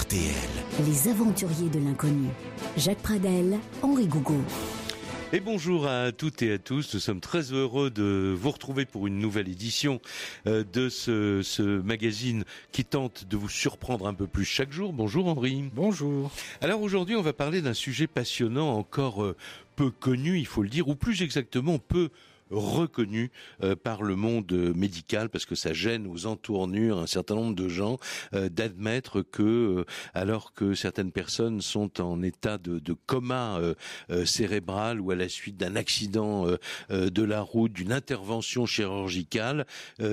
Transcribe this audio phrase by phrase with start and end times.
[0.00, 0.22] RTL.
[0.86, 2.28] Les aventuriers de l'inconnu.
[2.78, 4.40] Jacques Pradel, Henri Gougaud.
[5.34, 6.94] Et bonjour à toutes et à tous.
[6.94, 10.00] Nous sommes très heureux de vous retrouver pour une nouvelle édition
[10.46, 14.94] euh, de ce, ce, magazine qui tente de vous surprendre un peu plus chaque jour.
[14.94, 15.64] Bonjour Henri.
[15.74, 16.30] Bonjour.
[16.62, 19.36] Alors aujourd'hui, on va parler d'un sujet passionnant, encore euh,
[19.76, 22.08] peu connu, il faut le dire, ou plus exactement peu
[22.50, 23.30] reconnu
[23.62, 27.68] euh, par le monde médical parce que ça gêne aux entournures un certain nombre de
[27.68, 27.98] gens
[28.34, 33.60] euh, d'admettre que euh, alors que certaines personnes sont en état de, de coma
[34.24, 36.46] cérébral ou à la suite d'un accident
[36.90, 39.66] de la route, d'une intervention chirurgicale,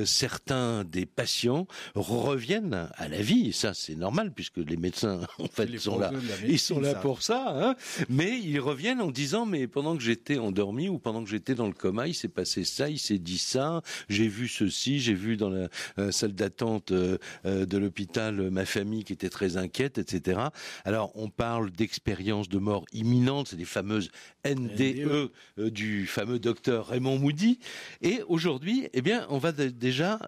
[0.06, 3.54] certains des patients reviennent à la vie.
[3.54, 6.12] Ça, c'est normal puisque les médecins en fait sont là,
[6.46, 7.46] ils sont là pour ça.
[7.50, 7.76] Hein
[8.10, 11.68] mais ils reviennent en disant mais pendant que j'étais endormi ou pendant que j'étais dans
[11.68, 15.38] le coma, il s'est passé ça, il s'est dit ça, j'ai vu ceci, j'ai vu
[15.38, 19.98] dans la euh, salle d'attente euh, euh, de l'hôpital ma famille qui était très inquiète,
[19.98, 20.40] etc.
[20.86, 24.10] Alors on parle d'expériences de mort imminente, c'est les fameuses
[24.46, 25.70] NDE, e.
[25.70, 27.60] du fameux docteur Raymond Moody.
[28.02, 30.20] Et aujourd'hui, eh bien, on va déjà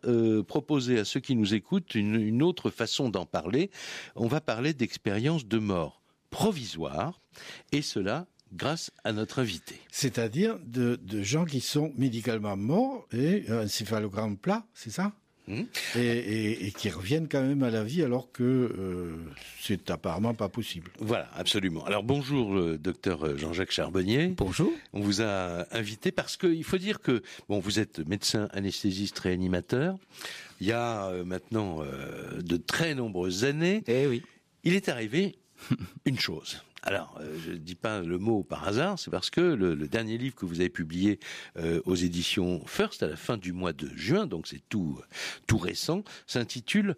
[0.48, 3.70] proposer à ceux qui nous écoutent une, une autre façon d'en parler.
[4.16, 7.22] On va parler d'expériences de mort provisoire,
[7.72, 9.80] et cela grâce à notre invité.
[9.92, 15.14] C'est-à-dire de, de, gens qui sont médicalement morts et un céphalogramme plat, c'est ça?
[15.48, 15.64] Hmm?
[15.96, 19.16] et, et, et, qui reviennent quand même à la vie alors que euh,
[19.60, 20.92] c'est apparemment pas possible.
[21.00, 21.84] Voilà, absolument.
[21.86, 24.28] Alors bonjour, le docteur Jean-Jacques Charbonnier.
[24.28, 24.72] Bonjour.
[24.94, 29.98] On vous a invité parce qu'il faut dire que bon, vous êtes médecin anesthésiste réanimateur.
[30.62, 33.84] Il y a euh, maintenant euh, de très nombreuses années.
[33.88, 34.22] Eh oui.
[34.64, 35.40] Il est arrivé
[36.06, 36.62] une chose.
[36.84, 40.18] Alors, euh, je ne dis pas le mot par hasard, c'est parce que le, dernier
[40.18, 41.20] livre que vous avez publié
[41.58, 45.00] euh, aux éditions First à la fin du mois de juin, donc c'est tout
[45.48, 46.96] tout récent, s'intitule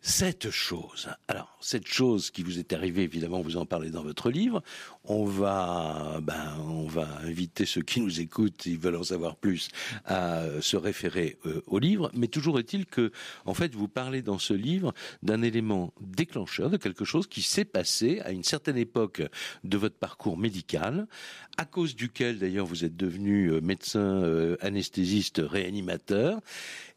[0.00, 1.08] cette chose.
[1.26, 4.62] Alors, cette chose qui vous est arrivée, évidemment, vous en parlez dans votre livre.
[5.04, 9.68] On va, ben, on va inviter ceux qui nous écoutent, ils veulent en savoir plus,
[10.04, 12.10] à se référer euh, au livre.
[12.14, 13.10] Mais toujours est-il que,
[13.44, 17.64] en fait, vous parlez dans ce livre d'un élément déclencheur, de quelque chose qui s'est
[17.64, 19.22] passé à une certaine époque
[19.64, 21.08] de votre parcours médical,
[21.56, 26.40] à cause duquel, d'ailleurs, vous êtes devenu euh, médecin euh, anesthésiste réanimateur.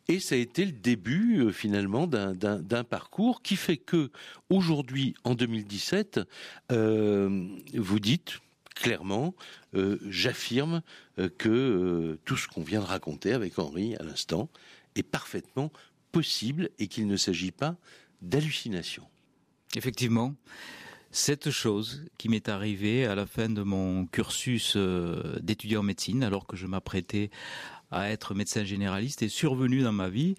[0.08, 4.12] Et ça a été le début euh, finalement d'un parcours qui fait que
[4.50, 6.20] aujourd'hui, en 2017,
[6.72, 8.40] euh, vous dites
[8.76, 9.36] clairement,
[9.76, 10.82] euh, j'affirme
[11.38, 14.50] que tout ce qu'on vient de raconter avec Henri à l'instant
[14.96, 15.72] est parfaitement
[16.12, 17.76] possible et qu'il ne s'agit pas
[18.22, 19.04] d'hallucination.
[19.76, 20.36] Effectivement.
[21.14, 24.78] Cette chose qui m'est arrivée à la fin de mon cursus
[25.42, 27.30] d'étudiant en médecine, alors que je m'apprêtais
[27.92, 30.36] à être médecin généraliste est survenu dans ma vie.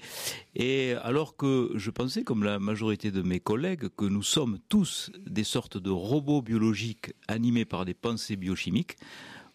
[0.55, 5.11] Et alors que je pensais, comme la majorité de mes collègues, que nous sommes tous
[5.27, 8.97] des sortes de robots biologiques animés par des pensées biochimiques,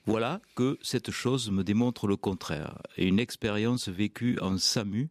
[0.07, 2.81] voilà que cette chose me démontre le contraire.
[2.95, 5.09] Et une expérience vécue en SAMU,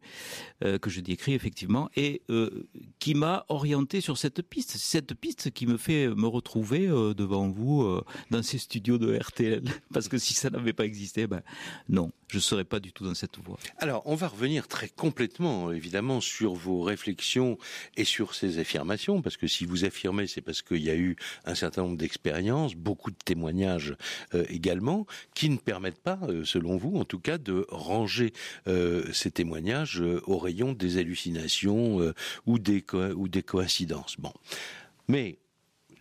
[0.65, 2.67] euh, que je décris effectivement, et euh,
[2.99, 4.79] qui m'a orienté sur cette piste.
[4.79, 9.65] Cette piste qui me fait me retrouver euh, devant vous dans ces studios de RTL.
[9.93, 11.43] Parce que si ça n'avait pas existé, ben
[11.91, 13.59] non, je serais pas du tout dans cette voie.
[13.79, 17.59] Alors, on va revenir très complètement, évidemment, sur vos réflexions
[17.97, 21.17] et sur ces affirmations, parce que si vous affirmez, c'est parce qu'il y a eu
[21.45, 23.97] un certain nombre d'expériences, beaucoup de témoignages
[24.49, 28.33] également qui ne permettent pas, euh, selon vous, en tout cas, de ranger
[28.69, 32.13] euh, ces témoignages euh, au rayon des hallucinations
[32.47, 32.85] ou des
[33.17, 34.17] ou des coïncidences.
[34.19, 34.33] Bon,
[35.09, 35.39] mais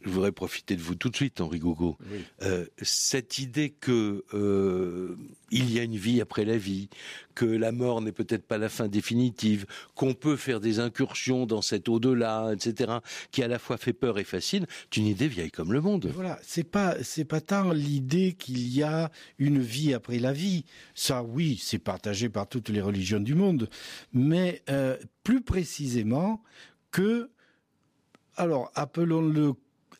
[0.05, 1.97] je voudrais profiter de vous tout de suite, Henri Gogo.
[2.43, 5.17] Euh, cette idée que euh,
[5.49, 6.89] il y a une vie après la vie,
[7.33, 9.65] que la mort n'est peut-être pas la fin définitive,
[9.95, 12.93] qu'on peut faire des incursions dans cet au-delà, etc.,
[13.31, 16.11] qui à la fois fait peur et fascine, c'est une idée vieille comme le monde.
[16.13, 20.65] Voilà, c'est pas c'est pas tant l'idée qu'il y a une vie après la vie.
[20.93, 23.69] Ça, oui, c'est partagé par toutes les religions du monde,
[24.13, 26.43] mais euh, plus précisément
[26.91, 27.31] que
[28.37, 29.53] alors appelons-le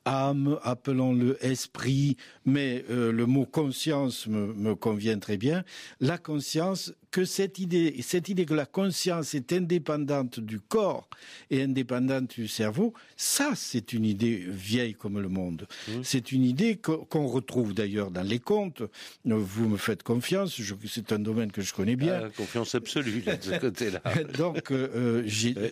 [0.05, 5.63] âme, appelons-le esprit, mais euh, le mot conscience me, me, convient très bien.
[5.99, 11.09] La conscience, que cette idée, cette idée que la conscience est indépendante du corps
[11.49, 15.65] et indépendante du cerveau, ça c'est une idée vieille comme le monde.
[15.87, 15.91] Mmh.
[16.03, 18.83] C'est une idée qu'on retrouve d'ailleurs dans les contes.
[19.23, 20.59] Vous me faites confiance,
[20.89, 22.23] c'est un domaine que je connais bien.
[22.25, 24.01] Ah, confiance absolue de ce côté-là.
[24.37, 25.25] Donc euh,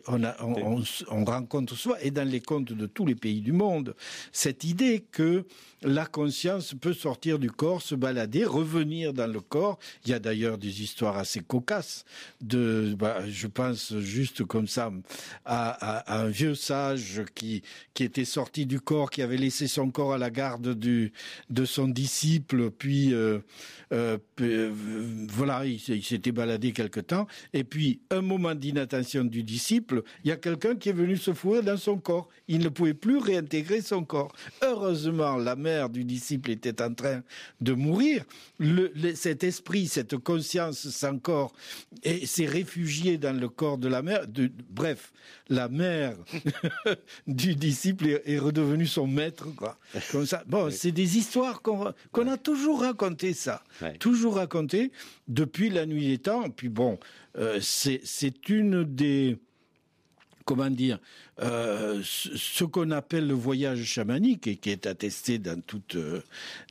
[0.08, 3.42] on, a, on, on, on rencontre soit et dans les contes de tous les pays
[3.42, 3.96] du monde
[4.32, 5.46] cette idée que
[5.84, 9.80] la conscience peut sortir du corps, se balader, revenir dans le corps.
[10.06, 12.06] Il y a d'ailleurs des histoires assez assez cocasse.
[12.42, 14.92] De, bah, je pense juste comme ça
[15.46, 17.64] à, un vieux sage qui
[17.94, 21.12] qui était sorti du corps, qui avait laissé son corps à la garde du
[21.50, 23.40] de son disciple, puis euh,
[23.92, 24.18] euh,
[25.30, 30.32] voilà, il, s'était baladé quelque temps, et puis un moment d'inattention du disciple, il y
[30.32, 32.30] a quelqu'un qui est venu se fourrer dans son corps.
[32.48, 34.34] Il ne pouvait plus réintégrer son corps.
[34.62, 37.22] Heureusement, la mère du disciple était en train
[37.62, 38.24] de mourir.
[38.60, 41.54] Le, cet esprit, cette conscience sans corps,
[42.26, 44.28] s'est réfugié dans le corps de la mère.
[44.28, 45.12] De, bref,
[45.50, 46.16] la mère
[47.28, 49.80] du disciple est, redevenue son maître, quoi.
[50.12, 50.44] Comme ça.
[50.46, 53.64] Bon, c'est des histoires qu'on a toujours racontées, ça.
[54.00, 54.92] Toujours racontées
[55.28, 56.50] depuis la nuit des temps.
[56.52, 57.00] Puis bon,
[57.38, 59.38] euh, c'est une des
[60.46, 61.00] comment dire,
[61.42, 66.22] euh, ce qu'on appelle le voyage chamanique et qui est attesté dans toutes, euh,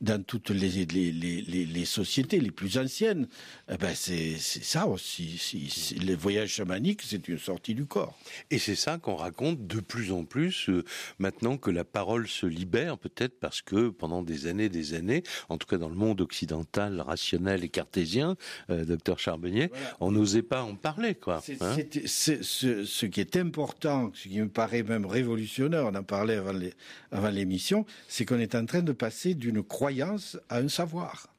[0.00, 3.26] dans toutes les, les, les, les, sociétés les plus anciennes,
[3.68, 5.36] eh ben c'est ça aussi.
[5.38, 8.16] Si, le voyage chamanique, c'est une sortie du corps.
[8.52, 10.84] Et c'est ça qu'on raconte de plus en plus euh,
[11.18, 15.58] maintenant que la parole se libère, peut-être parce que pendant des années, des années, en
[15.58, 18.36] tout cas dans le monde occidental, rationnel et cartésien,
[18.68, 21.42] docteur Charbonnier, on n'osait pas en parler, quoi.
[21.60, 21.76] Hein.
[22.06, 26.40] c'est ce, ce qui est important, ce qui me paraît même révolutionnaire, on en parlait
[27.10, 31.31] avant l'émission, c'est qu'on est en train de passer d'une croyance à un savoir.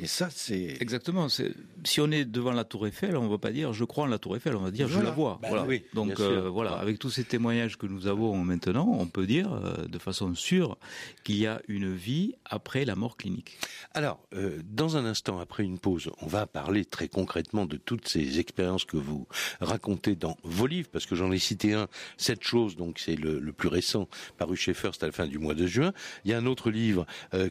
[0.00, 1.26] Et ça, c'est exactement.
[1.28, 4.06] Si on est devant la Tour Eiffel, on ne va pas dire je crois en
[4.06, 5.40] la Tour Eiffel, on va dire je la vois.
[5.42, 9.26] Ben oui, Donc euh, voilà, avec tous ces témoignages que nous avons maintenant, on peut
[9.26, 10.78] dire euh, de façon sûre
[11.24, 13.58] qu'il y a une vie après la mort clinique.
[13.92, 18.06] Alors, euh, dans un instant, après une pause, on va parler très concrètement de toutes
[18.06, 19.26] ces expériences que vous
[19.60, 23.40] racontez dans vos livres, parce que j'en ai cité un, cette chose, donc c'est le,
[23.40, 25.92] le, plus récent, paru chez First à la fin du mois de juin.
[26.24, 27.04] Il y a un autre livre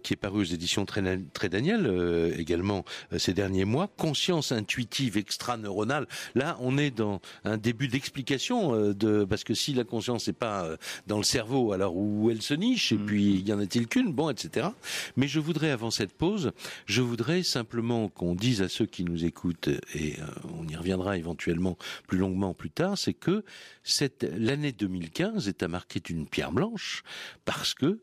[0.04, 1.02] qui est paru aux éditions Très,
[1.34, 3.90] Très Daniel également euh, ces derniers mois.
[3.98, 6.08] Conscience intuitive extra-neuronale.
[6.36, 10.34] Là, on est dans un début d'explication euh, de parce que si la conscience n'est
[10.34, 13.88] pas euh, dans le cerveau, alors où elle se niche et puis y en a-t-il
[13.88, 14.68] qu'une, bon, etc.
[15.16, 16.52] Mais je voudrais avant cette pause,
[16.86, 20.16] je voudrais simplement qu'on dise à ceux qui nous écoutent et
[20.58, 23.44] on y reviendra éventuellement plus longuement plus tard, c'est que
[23.84, 27.04] cette l'année 2015 est à marquer d'une pierre blanche
[27.46, 28.00] parce que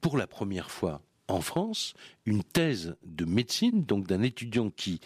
[0.00, 1.94] pour la première fois en France
[2.26, 5.00] une thèse de médecine, donc d'un étudiant qui,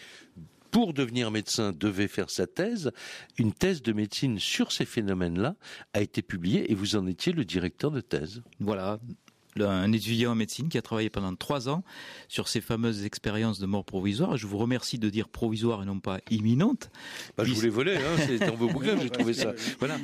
[0.71, 2.91] pour devenir médecin, devait faire sa thèse.
[3.39, 5.55] Une thèse de médecine sur ces phénomènes-là
[5.93, 8.43] a été publiée et vous en étiez le directeur de thèse.
[8.59, 8.99] Voilà,
[9.60, 11.82] un étudiant en médecine qui a travaillé pendant trois ans
[12.28, 14.37] sur ces fameuses expériences de mort provisoire.
[14.37, 16.90] Je vous remercie de dire provisoire et non pas imminente.
[17.37, 19.52] Bah, je vous volé, hein, c'est dans vos bouquins j'ai trouvé ça.
[19.78, 19.96] Voilà.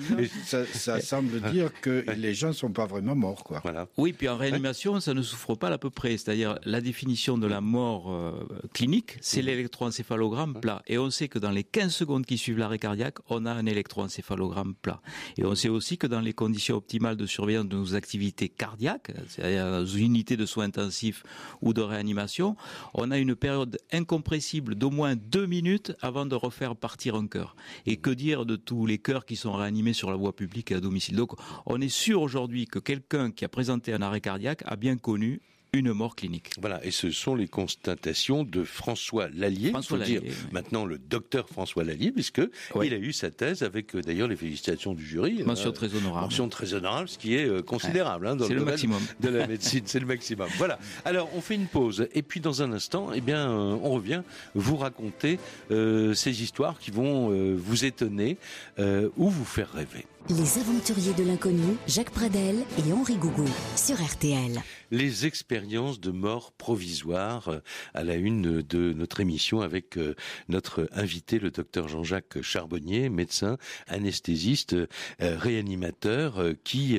[0.44, 3.44] Ça, ça, semble dire que les gens ne sont pas vraiment morts.
[3.44, 3.60] Quoi.
[3.62, 3.88] Voilà.
[3.96, 6.16] Oui, puis en réanimation, ça ne souffre pas à peu près.
[6.16, 8.32] C'est-à-dire la définition de la mort euh,
[8.72, 9.46] clinique, c'est mmh.
[9.46, 10.82] l'électroencéphalogramme plat.
[10.86, 13.66] Et on sait que dans les 15 secondes qui suivent l'arrêt cardiaque, on a un
[13.66, 15.00] électroencéphalogramme plat.
[15.36, 19.12] Et on sait aussi que dans les conditions optimales de surveillance de nos activités cardiaques,
[19.38, 21.22] c'est-à-dire unités de soins intensifs
[21.62, 22.56] ou de réanimation,
[22.94, 27.56] on a une période incompressible d'au moins deux minutes avant de refaire partir un cœur.
[27.86, 30.74] Et que dire de tous les cœurs qui sont réanimés sur la voie publique et
[30.74, 31.16] à domicile?
[31.16, 31.32] Donc
[31.66, 35.40] on est sûr aujourd'hui que quelqu'un qui a présenté un arrêt cardiaque a bien connu
[35.72, 36.52] une mort clinique.
[36.60, 41.48] Voilà, et ce sont les constatations de François Lallier, François Lallier, dire maintenant le docteur
[41.48, 42.40] François Lallier, puisque
[42.82, 45.42] il a eu sa thèse avec euh, d'ailleurs les félicitations du jury.
[45.44, 46.24] Mention euh, très honorable.
[46.24, 49.82] Mention très honorable, ce qui est euh, considérable hein, dans le, maximum de la médecine,
[49.86, 50.48] c'est le maximum.
[50.56, 50.78] Voilà.
[51.04, 54.22] Alors on fait une pause, et puis dans un instant, eh bien, on revient
[54.54, 55.38] vous raconter
[55.70, 58.38] ces histoires qui vont vous étonner
[58.78, 60.06] ou vous faire rêver.
[60.30, 64.62] Les aventuriers de l'inconnu, Jacques Pradel et Henri Gougou sur RTL.
[64.90, 67.58] Les expériences de mort provisoire euh,
[67.92, 70.14] à la une de notre émission avec euh,
[70.48, 74.86] notre invité, le docteur Jean-Jacques Charbonnier, médecin, anesthésiste, euh,
[75.20, 76.98] réanimateur, qui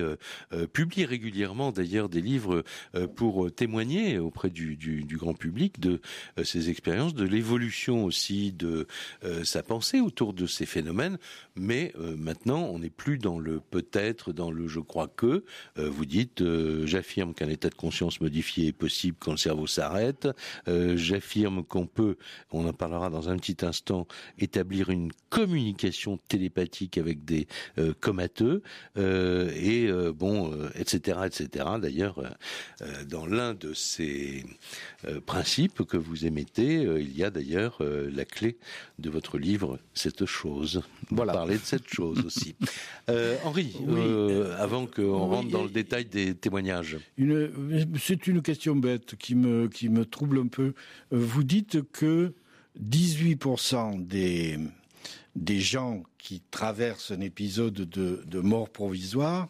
[0.73, 2.63] publie régulièrement d'ailleurs des livres
[3.15, 4.77] pour témoigner auprès du,
[5.11, 6.01] grand public de
[6.43, 8.87] ses expériences, de l'évolution aussi de
[9.43, 11.17] sa pensée autour de ces phénomènes.
[11.55, 15.43] Mais maintenant, on n'est plus dans le peut-être, dans le je crois que.
[15.75, 16.43] Vous dites,
[16.85, 20.27] j'affirme qu'un état de conscience modifié est possible quand le cerveau s'arrête.
[20.67, 22.17] Euh, j'affirme qu'on peut,
[22.51, 24.05] on en parlera dans un petit instant,
[24.37, 27.47] établir une communication télépathique avec des
[27.99, 28.63] comateux
[28.97, 31.65] et bon, etc., etc.
[31.79, 32.23] D'ailleurs,
[33.07, 34.43] dans l'un de ces
[35.27, 38.57] principes que vous émettez, il y a d'ailleurs la clé
[38.97, 40.81] de votre livre, cette chose.
[41.11, 41.33] Voilà.
[41.33, 42.55] Parler de cette chose aussi.
[43.09, 46.97] Euh, Henri, euh, avant qu'on rentre dans le détail des témoignages.
[47.99, 50.73] C'est une question bête qui me, qui me trouble un peu.
[51.11, 52.33] Vous dites que
[52.81, 54.57] 18% des,
[55.35, 59.49] des gens qui traversent un épisode de, de mort provisoire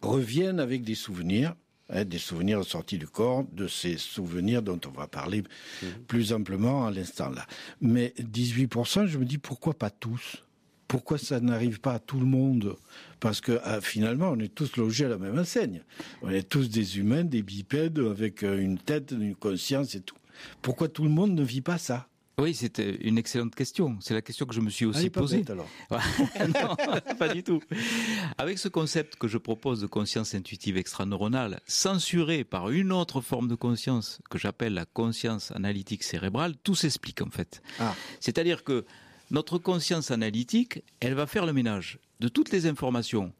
[0.00, 1.54] reviennent avec des souvenirs
[1.90, 5.42] Hein, des souvenirs sortis du corps, de ces souvenirs dont on va parler
[5.82, 5.88] mhm.
[6.06, 7.46] plus amplement à l'instant là.
[7.80, 10.44] Mais 18%, je me dis pourquoi pas tous?
[10.88, 12.76] Pourquoi ça n'arrive pas à tout le monde?
[13.20, 15.82] Parce que ah, finalement, on est tous logés à la même enseigne.
[16.22, 20.16] On est tous des humains, des bipèdes, avec euh, une tête, une conscience et tout.
[20.62, 22.08] Pourquoi tout le monde ne vit pas ça?
[22.38, 23.96] Oui, c'était une excellente question.
[24.00, 25.44] C'est la question que je me suis aussi posée.
[25.48, 25.68] alors.
[25.90, 26.76] non,
[27.18, 27.60] pas du tout.
[28.38, 33.48] Avec ce concept que je propose de conscience intuitive extraneuronale, censuré par une autre forme
[33.48, 37.60] de conscience que j'appelle la conscience analytique cérébrale, tout s'explique en fait.
[37.80, 37.94] Ah.
[38.20, 38.84] C'est-à-dire que
[39.30, 43.32] notre conscience analytique, elle va faire le ménage de toutes les informations.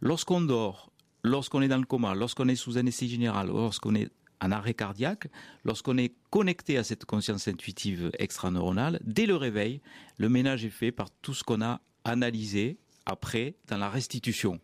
[0.00, 0.90] Lorsqu'on dort,
[1.22, 4.10] lorsqu'on est dans le coma, lorsqu'on est sous anesthésie générale, lorsqu'on est
[4.40, 5.28] un arrêt cardiaque,
[5.64, 9.80] lorsqu'on est connecté à cette conscience intuitive extraneuronale, dès le réveil,
[10.18, 14.60] le ménage est fait par tout ce qu'on a analysé, après dans la restitution.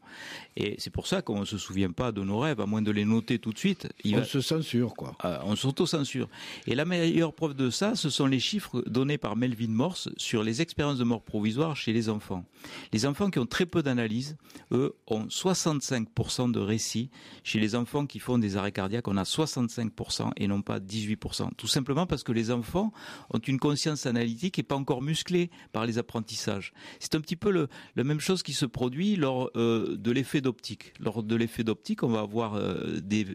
[0.57, 2.91] Et c'est pour ça qu'on ne se souvient pas de nos rêves, à moins de
[2.91, 3.89] les noter tout de suite.
[4.05, 5.17] on se censure, quoi.
[5.25, 6.29] Euh, on s'auto-censure.
[6.67, 10.43] Et la meilleure preuve de ça, ce sont les chiffres donnés par Melvin Morse sur
[10.43, 12.45] les expériences de mort provisoire chez les enfants.
[12.93, 14.37] Les enfants qui ont très peu d'analyse,
[14.73, 17.11] eux, ont 65% de récits.
[17.45, 21.51] Chez les enfants qui font des arrêts cardiaques, on a 65% et non pas 18%.
[21.57, 22.93] Tout simplement parce que les enfants
[23.31, 26.73] ont une conscience analytique et pas encore musclée par les apprentissages.
[26.99, 30.41] C'est un petit peu le, la même chose qui se produit lors euh, de l'effet
[30.41, 30.95] d'optique.
[31.01, 33.27] Lors de l'effet d'optique, on va avoir euh, des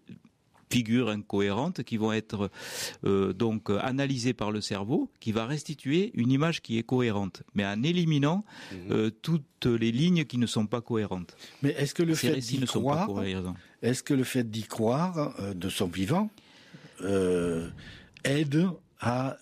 [0.69, 2.49] figures incohérentes qui vont être
[3.05, 7.65] euh, donc analysées par le cerveau, qui va restituer une image qui est cohérente, mais
[7.65, 9.11] en éliminant mhm.
[9.21, 11.37] toutes les lignes qui ne sont pas cohérentes.
[11.61, 13.09] Mais est-ce que le fait d'y croire,
[13.81, 16.29] est-ce que le fait d'y croire de son vivant
[18.25, 18.67] aide
[18.99, 19.37] à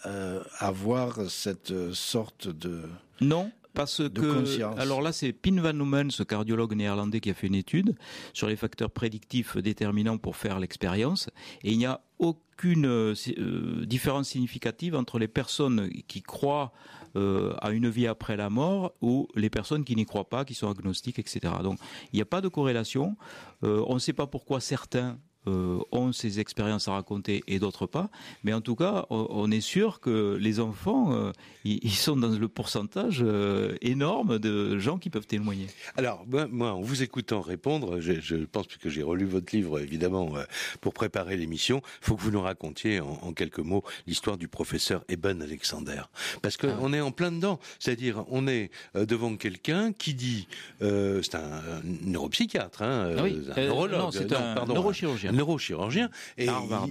[0.59, 2.83] avoir cette sorte de
[3.21, 7.47] non, parce que, alors là, c'est Pin van Noemen, ce cardiologue néerlandais, qui a fait
[7.47, 7.95] une étude
[8.33, 11.29] sur les facteurs prédictifs déterminants pour faire l'expérience.
[11.63, 16.71] Et il n'y a aucune euh, différence significative entre les personnes qui croient
[17.15, 20.53] euh, à une vie après la mort ou les personnes qui n'y croient pas, qui
[20.53, 21.53] sont agnostiques, etc.
[21.63, 21.79] Donc
[22.11, 23.15] il n'y a pas de corrélation.
[23.63, 27.85] Euh, on ne sait pas pourquoi certains euh, ont ces expériences à raconter et d'autres
[27.85, 28.09] pas.
[28.43, 31.31] Mais en tout cas, on, est sûr que les enfants, euh,
[31.63, 35.67] ils, sont dans le pourcentage euh, énorme de gens qui peuvent témoigner.
[35.97, 40.33] Alors, moi, en vous écoutant répondre, je, je pense que j'ai relu votre livre, évidemment,
[40.81, 45.03] pour préparer l'émission, il faut que vous nous racontiez en, quelques mots l'histoire du professeur
[45.09, 46.01] Eben Alexander.
[46.41, 46.97] Parce qu'on ah.
[46.97, 47.59] est en plein dedans.
[47.79, 50.47] C'est-à-dire, on est devant quelqu'un qui dit,
[50.79, 53.23] c'est un, neuropsychiatre, hein, ah
[53.55, 56.47] un neurologue, non, c'est un neurochirurgien neurochirurgien, et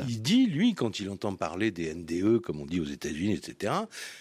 [0.09, 3.73] il, dit, lui, quand il entend parler des NDE, comme on dit aux États-Unis, etc.,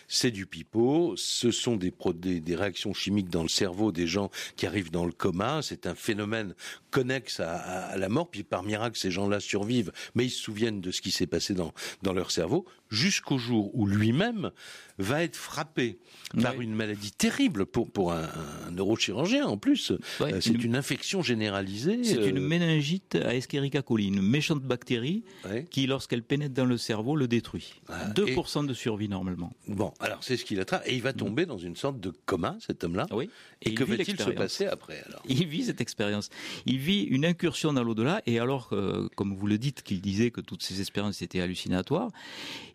[0.08, 1.94] c'est du pipeau, ce sont des,
[2.40, 5.96] des, réactions chimiques dans le cerveau des gens qui arrivent dans le coma, c'est un
[5.96, 6.56] phénomène
[6.92, 10.92] connexe à, la mort, puis par miracle, ces gens-là survivent, mais ils se souviennent de
[10.92, 14.52] ce qui s'est passé dans, dans leur cerveau, jusqu'au jour où lui-même
[14.98, 16.00] va être frappé
[16.42, 18.28] par une maladie terrible pour, pour un,
[18.72, 19.92] neurochirurgien en plus.
[20.22, 20.76] Euh, c'est une...
[20.76, 22.04] infection généralisée.
[22.04, 25.24] C'est une euh, méningite à Escherichia coli, une méchante bactérie
[25.70, 27.82] qui, lorsqu'elle pénètre dans le cerveau, le détruit.
[28.16, 29.54] 2% de survie normalement.
[29.68, 30.84] Bon, alors c'est ce qu'il attrape.
[30.86, 33.08] Et il va tomber dans une sorte de coma, cet homme-là.
[33.12, 33.30] Oui.
[33.62, 36.30] Et, que va-t-il se passer après alors Il vit cette expérience.
[36.66, 38.22] Il vit une incursion dans l'au-delà.
[38.26, 42.10] Et alors, euh, comme vous le dites, qu'il disait que toutes ces expériences étaient hallucinatoires,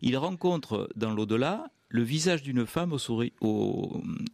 [0.01, 2.97] il rencontre dans l'au-delà le visage d'une femme au,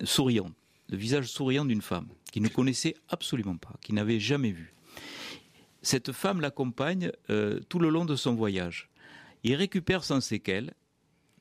[0.03, 0.51] souriant,
[0.89, 4.73] le visage souriant d'une femme qu'il ne connaissait absolument pas, qu'il n'avait jamais vu.
[5.81, 8.89] Cette femme l'accompagne euh, tout le long de son voyage.
[9.43, 10.73] Il récupère sans séquelles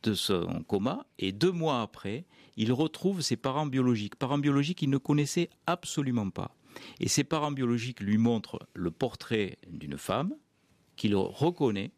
[0.03, 4.91] de son coma et deux mois après, il retrouve ses parents biologiques, parents biologiques qu'il
[4.91, 6.55] ne connaissait absolument pas.
[7.01, 10.35] Et ses parents biologiques lui montrent le portrait d'une femme
[10.97, 11.91] qu'il reconnaît.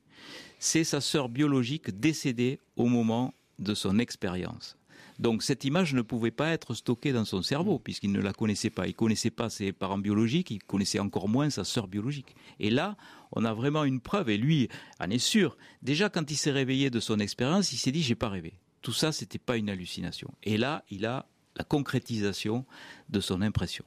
[0.59, 4.77] C'est sa sœur biologique décédée au moment de son expérience.
[5.19, 8.71] Donc cette image ne pouvait pas être stockée dans son cerveau puisqu'il ne la connaissait
[8.71, 8.87] pas.
[8.87, 12.35] Il connaissait pas ses parents biologiques, il connaissait encore moins sa sœur biologique.
[12.61, 12.97] Et là,
[13.33, 14.69] on a vraiment une preuve et lui
[15.01, 15.57] en est sûr.
[15.83, 18.59] Déjà quand il s'est réveillé de son expérience, il s'est dit j'ai pas rêvé.
[18.83, 20.31] Tout ça c'était pas une hallucination.
[20.43, 22.67] Et là, il a la concrétisation
[23.09, 23.85] de son impression.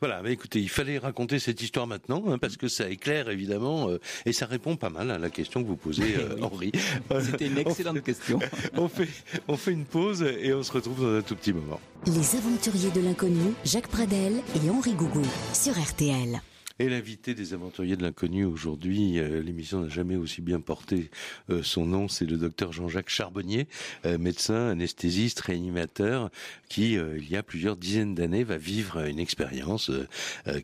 [0.00, 3.88] Voilà, mais écoutez, il fallait raconter cette histoire maintenant hein, parce que ça éclaire évidemment
[3.88, 6.72] euh, et ça répond pas mal à la question que vous posez, euh, Henri.
[7.20, 8.38] C'était une excellente question.
[8.76, 9.08] on fait,
[9.48, 11.80] on fait une pause et on se retrouve dans un tout petit moment.
[12.06, 16.40] Les aventuriers de l'inconnu, Jacques Pradel et Henri Gougou sur RTL.
[16.78, 21.10] Et l'invité des aventuriers de l'inconnu aujourd'hui, euh, l'émission n'a jamais aussi bien porté
[21.50, 23.68] euh, son nom, c'est le docteur Jean-Jacques Charbonnier,
[24.06, 26.30] euh, médecin, anesthésiste, réanimateur,
[26.68, 29.90] qui, il y a plusieurs dizaines d'années, va vivre une expérience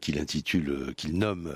[0.01, 1.55] qu'il intitule, qu'il nomme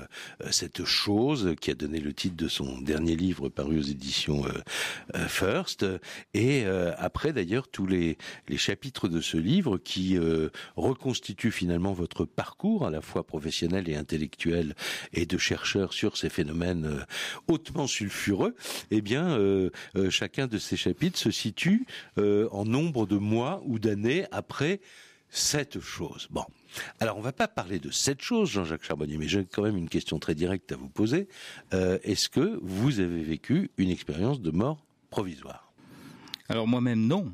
[0.51, 4.45] cette chose, qui a donné le titre de son dernier livre paru aux éditions
[5.27, 5.87] First.
[6.35, 10.19] Et après, d'ailleurs, tous les, les chapitres de ce livre qui
[10.75, 14.42] reconstituent finalement votre parcours, à la fois professionnel et intellectuel,
[15.13, 17.03] et de chercheurs sur ces phénomènes euh,
[17.47, 18.55] hautement sulfureux,
[18.91, 21.85] eh bien, euh, euh, chacun de ces chapitres se situe
[22.17, 24.81] en nombre de mois ou d'années après
[25.29, 26.27] cette chose.
[26.29, 26.45] Bon.
[26.99, 29.89] Alors, on va pas parler de cette chose, Jean-Jacques Charbonnier, mais j'ai quand même une
[29.89, 31.27] question très directe à vous poser.
[31.71, 35.71] Est-ce que vous avez vécu une expérience de mort provisoire?
[36.49, 37.33] Alors moi-même, non.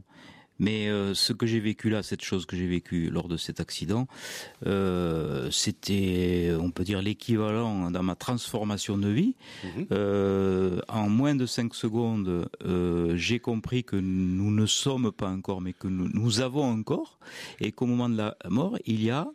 [0.59, 3.59] Mais euh, ce que j'ai vécu là, cette chose que j'ai vécue lors de cet
[3.59, 4.07] accident,
[4.67, 9.35] euh, c'était, on peut dire, l'équivalent dans ma transformation de vie.
[9.63, 9.87] Mhm.
[9.91, 12.49] Euh, en moins de 5 secondes,
[13.15, 17.19] j'ai compris que nous ne sommes pas encore, mais que nous, nous avons encore,
[17.59, 19.27] et qu'au moment de la mort, il y a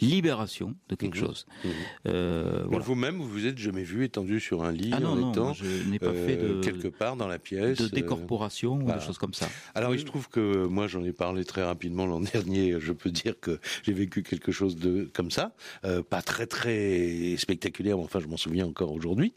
[0.00, 1.26] libération de quelque mhm.
[1.26, 1.46] chose.
[1.64, 1.70] Mhm.
[2.06, 5.32] Euh, Vous-même, vous vous êtes jamais vu étendu sur un lit ah non, en non,
[5.32, 8.92] étant je n'ai pas fait de, quelque part dans la pièce de euh, décorporation ou
[8.92, 9.48] des choses comme ça.
[9.74, 12.76] Alors il se trouve que moi j'en ai parlé très rapidement l'an dernier.
[12.80, 17.36] Je peux dire que j'ai vécu quelque chose de comme ça, euh, pas très très
[17.38, 19.34] spectaculaire, mais enfin je m'en souviens encore aujourd'hui.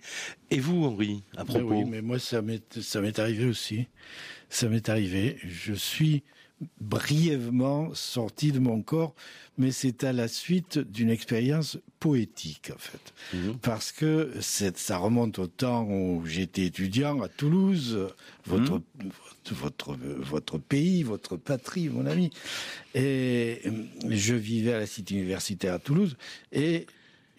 [0.49, 3.87] Et vous, Henri, à ben propos Oui, mais moi ça m'est ça m'est arrivé aussi.
[4.49, 5.37] Ça m'est arrivé.
[5.43, 6.23] Je suis
[6.79, 9.15] brièvement sorti de mon corps,
[9.57, 13.57] mais c'est à la suite d'une expérience poétique en fait, mhm.
[13.61, 18.07] parce que ça remonte au temps où j'étais étudiant à Toulouse,
[18.45, 19.11] votre, mhm.
[19.51, 22.31] votre, votre pays, votre patrie, mon ami,
[22.95, 23.61] et
[24.07, 26.17] je vivais à la cité universitaire à Toulouse
[26.51, 26.85] et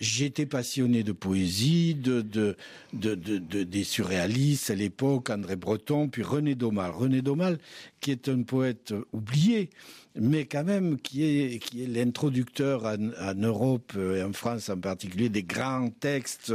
[0.03, 2.57] J'étais passionné de poésie, de, de,
[2.93, 6.91] de, de, des surréalistes à l'époque, André Breton, puis René Daumal.
[6.91, 7.59] René Daumal,
[8.01, 9.71] qui est un poète oublié,
[10.17, 15.91] mais quand même qui est, l'introducteur en, Europe et en France en particulier des grands
[15.91, 16.53] textes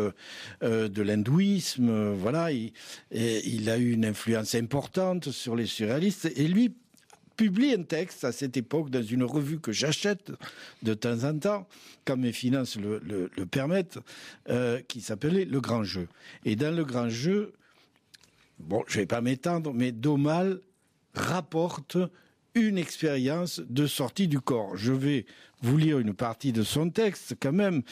[0.62, 2.16] euh, de l'hindouisme.
[2.16, 2.74] Voilà, il,
[3.12, 6.30] il a eu une influence importante sur les surréalistes.
[6.36, 6.74] Et lui,
[7.38, 10.32] publie un texte à cette époque dans une revue que j'achète
[10.82, 11.68] de temps en temps,
[12.04, 14.00] quand mes finances le, permettent,
[14.50, 16.10] euh, qui s'appelait Le Grand Jeu.
[16.44, 17.54] Et dans Le Grand Jeu,
[18.60, 20.60] bon, je vais pas m'étendre, mais Domal
[21.14, 21.98] rapporte
[22.62, 24.76] une expérience de sortie du corps.
[24.76, 25.26] Je vais
[25.62, 27.84] vous lire une partie de son texte quand même.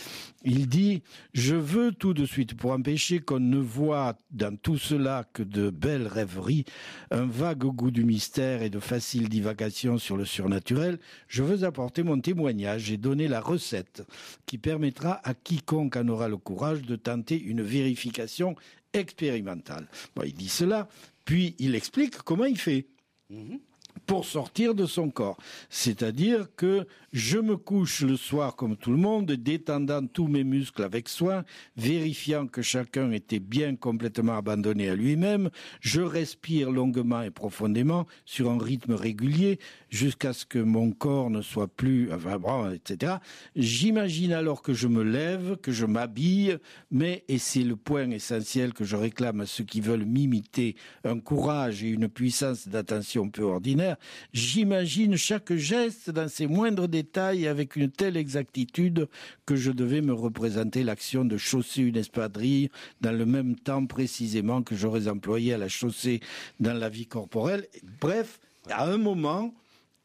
[0.43, 1.01] Il dit
[1.33, 5.69] Je veux tout de suite, pour empêcher qu'on ne voit dans tout cela que de
[5.69, 6.65] belles rêveries,
[7.11, 12.03] un vague goût du mystère et de faciles divagations sur le surnaturel, je veux apporter
[12.03, 14.03] mon témoignage et donner la recette
[14.45, 18.55] qui permettra à quiconque en aura le courage de tenter une vérification
[18.93, 19.87] expérimentale.
[20.23, 20.87] Il dit cela,
[21.25, 22.87] puis il explique comment il fait.
[23.29, 23.59] Mhm
[24.05, 25.37] pour sortir de son corps.
[25.69, 30.83] C'est-à-dire que je me couche le soir comme tout le monde, détendant tous mes muscles
[30.83, 31.45] avec soin,
[31.77, 35.49] vérifiant que chacun était bien complètement abandonné à lui-même,
[35.79, 41.41] je respire longuement et profondément sur un rythme régulier jusqu'à ce que mon corps ne
[41.41, 43.13] soit plus, enfin, etc.
[43.55, 46.57] J'imagine alors que je me lève, que je m'habille,
[46.91, 50.75] mais, et c'est le point essentiel que je réclame à ceux qui veulent m'imiter,
[51.05, 53.95] un courage et une puissance d'attention peu ordinaire,
[54.33, 59.07] J'imagine chaque geste dans ses moindres détails avec une telle exactitude
[59.45, 62.69] que je devais me représenter l'action de chausser une espadrille
[63.01, 66.19] dans le même temps précisément que j'aurais employé à la chausser
[66.59, 67.67] dans la vie corporelle.
[68.01, 68.39] Bref,
[68.69, 69.53] à un moment,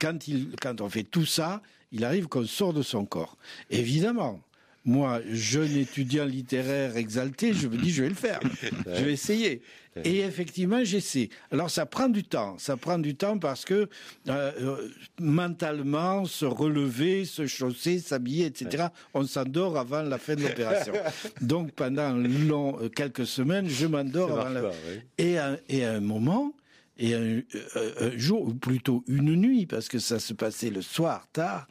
[0.00, 3.36] quand, il, quand on fait tout ça, il arrive qu'on sort de son corps.
[3.70, 4.40] Évidemment,
[4.84, 8.40] moi, jeune étudiant littéraire exalté, je me dis, je vais le faire.
[8.86, 9.62] je vais essayer.
[10.04, 11.28] Et effectivement, j'essaie.
[11.50, 12.56] Alors, ça prend du temps.
[12.58, 13.88] Ça prend du temps parce que
[14.28, 14.88] euh, euh,
[15.18, 20.92] mentalement, se relever, se chausser, s'habiller, etc., on s'endort avant la fin de l'opération.
[21.40, 24.70] Donc, pendant long, euh, quelques semaines, je m'endors avant la...
[25.18, 26.54] et, à, et à un moment,
[26.96, 27.42] et un,
[28.16, 31.66] jour, ou plutôt une nuit, parce que ça se passait le soir tard,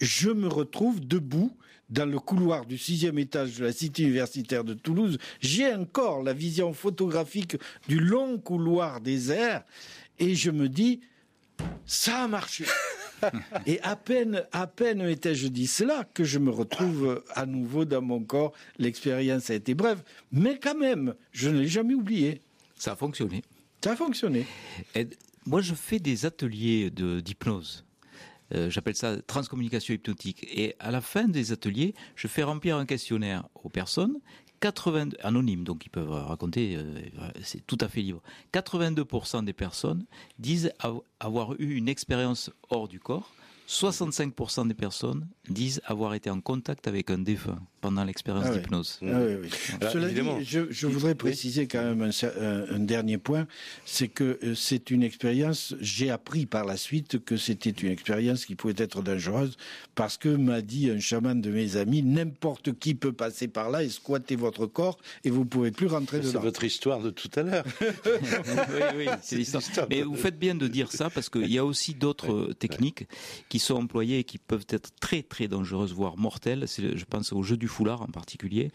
[0.00, 1.56] je me retrouve debout
[1.88, 5.18] dans le couloir du sixième étage de la cité universitaire de Toulouse.
[5.40, 7.56] J'ai encore la vision photographique
[7.88, 9.64] du long couloir désert
[10.18, 11.00] et je me dis,
[11.84, 12.64] ça a marché.
[13.66, 18.02] et à peine, à peine étais-je dit cela que je me retrouve à nouveau dans
[18.02, 18.52] mon corps.
[18.78, 22.40] L'expérience a été brève, mais quand même, je ne l'ai jamais oublié.
[22.76, 23.42] Ça a fonctionné.
[23.82, 24.46] Ça a fonctionné.
[25.46, 27.85] moi, je fais des ateliers d'hypnose
[28.54, 30.46] Euh, j'appelle ça transcommunication hypnotique.
[30.50, 34.18] Et à la fin des ateliers, je fais remplir un questionnaire aux personnes
[34.60, 37.00] 80 anonymes, donc ils peuvent raconter, euh,
[37.42, 38.22] c'est tout à fait libre.
[38.54, 40.06] 82% des personnes
[40.38, 40.72] disent
[41.20, 43.32] avoir eu une expérience hors du corps
[43.68, 49.00] 65% des personnes disent avoir été en contact avec un défunt pendant l'expérience ah d'hypnose.
[49.02, 52.10] Ah Cela dit, je, voudrais préciser quand même
[52.70, 53.46] un, dernier point,
[53.84, 58.46] c'est que euh, c'est une expérience, j'ai appris par la suite que c'était une expérience
[58.46, 59.56] qui pouvait être dangereuse,
[59.94, 63.82] parce que m'a dit un chaman de mes amis, n'importe qui peut passer par là
[63.82, 66.30] et squatter votre corps, et vous ne pouvez plus rentrer dedans.
[66.32, 67.64] C'est votre histoire de tout à l'heure.
[67.80, 69.62] oui, oui, c'est l'histoire.
[69.90, 73.06] Mais vous faites bien de dire ça, parce qu'il y a aussi d'autres techniques
[73.48, 76.66] qui qui sont employées et qui peuvent être très très dangereuses, voire mortelles.
[76.76, 78.70] Je pense au jeu du foulard en particulier.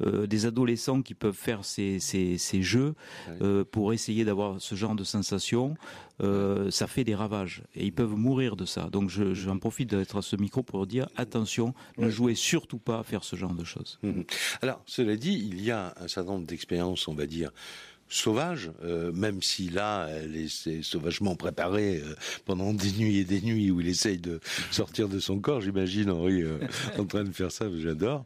[0.00, 2.94] Euh, des adolescents qui peuvent faire ces, ces, ces jeux
[3.42, 5.76] euh, pour essayer d'avoir ce genre de sensation,
[6.22, 8.88] euh, ça fait des ravages et ils peuvent mourir de ça.
[8.90, 13.00] Donc j'en je, profite d'être à ce micro pour dire attention, ne jouez surtout pas
[13.00, 13.98] à faire ce genre de choses.
[14.02, 14.22] Mmh.
[14.62, 17.50] Alors, cela dit, il y a un certain nombre d'expériences, on va dire,
[18.08, 23.40] sauvage, euh, même si là, elle est, sauvagement préparée euh, pendant des nuits et des
[23.40, 24.40] nuits où il essaye de
[24.70, 25.60] sortir de son corps.
[25.60, 26.58] J'imagine Henri euh,
[26.98, 28.24] en train de faire ça, j'adore.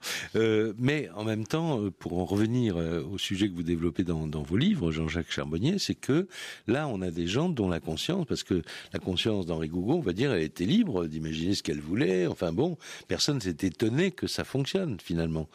[0.79, 4.57] mais en même temps, pour en revenir au sujet que vous développez dans, dans vos
[4.57, 6.27] livres, Jean-Jacques Charbonnier, c'est que
[6.67, 10.01] là, on a des gens dont la conscience, parce que la conscience d'Henri Gougon, on
[10.01, 12.27] va dire, elle était libre d'imaginer ce qu'elle voulait.
[12.27, 12.77] Enfin bon,
[13.09, 15.49] personne s'est étonné que ça fonctionne finalement.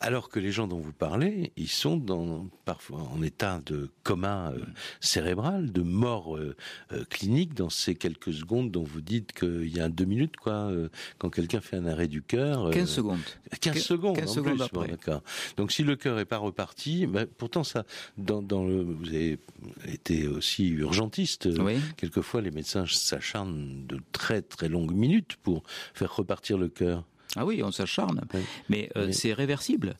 [0.00, 4.50] Alors que les gens dont vous parlez, ils sont dans, parfois en état de coma
[4.50, 4.60] euh,
[5.00, 6.56] cérébral, de mort euh,
[6.92, 10.70] euh, clinique dans ces quelques secondes dont vous dites qu'il y a deux minutes, quoi,
[11.18, 12.70] quand quelqu'un fait un arrêt du cœur.
[12.70, 13.20] 15 secondes.
[13.60, 14.16] 15 secondes.
[14.16, 14.88] 15 secondes après.
[14.88, 15.22] d'accord.
[15.56, 17.84] Donc si le cœur est pas reparti, bah, pourtant ça,
[18.18, 19.38] dans, dans, le, vous avez
[19.86, 21.48] été aussi urgentiste.
[21.58, 21.76] Oui.
[21.96, 25.62] Quelquefois, les médecins s'acharnent de très très longues minutes pour
[25.94, 27.04] faire repartir le cœur.
[27.36, 28.22] Ah oui, on s'acharne.
[28.34, 29.94] Euh, mais, c'est réversible.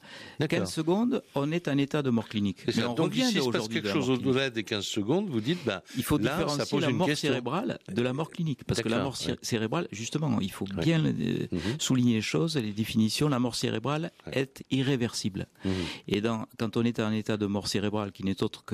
[0.47, 2.59] 15 secondes, on est en état de mort clinique.
[2.77, 5.65] Mais on Donc ici, il se passe quelque chose au-delà des 15 secondes, vous dites,
[5.65, 8.65] bah, il faut là, différencier la mort cérébrale de la mort clinique.
[8.65, 11.61] Parce que la mort cérébrale, justement, il faut bien euh, mhm.
[11.79, 13.29] souligner les choses, les définitions.
[13.29, 15.47] La mort cérébrale est irréversible.
[15.65, 15.73] Mhm.
[16.09, 18.65] Et dans, quand on est en état de mort cérébrale qui n'est autre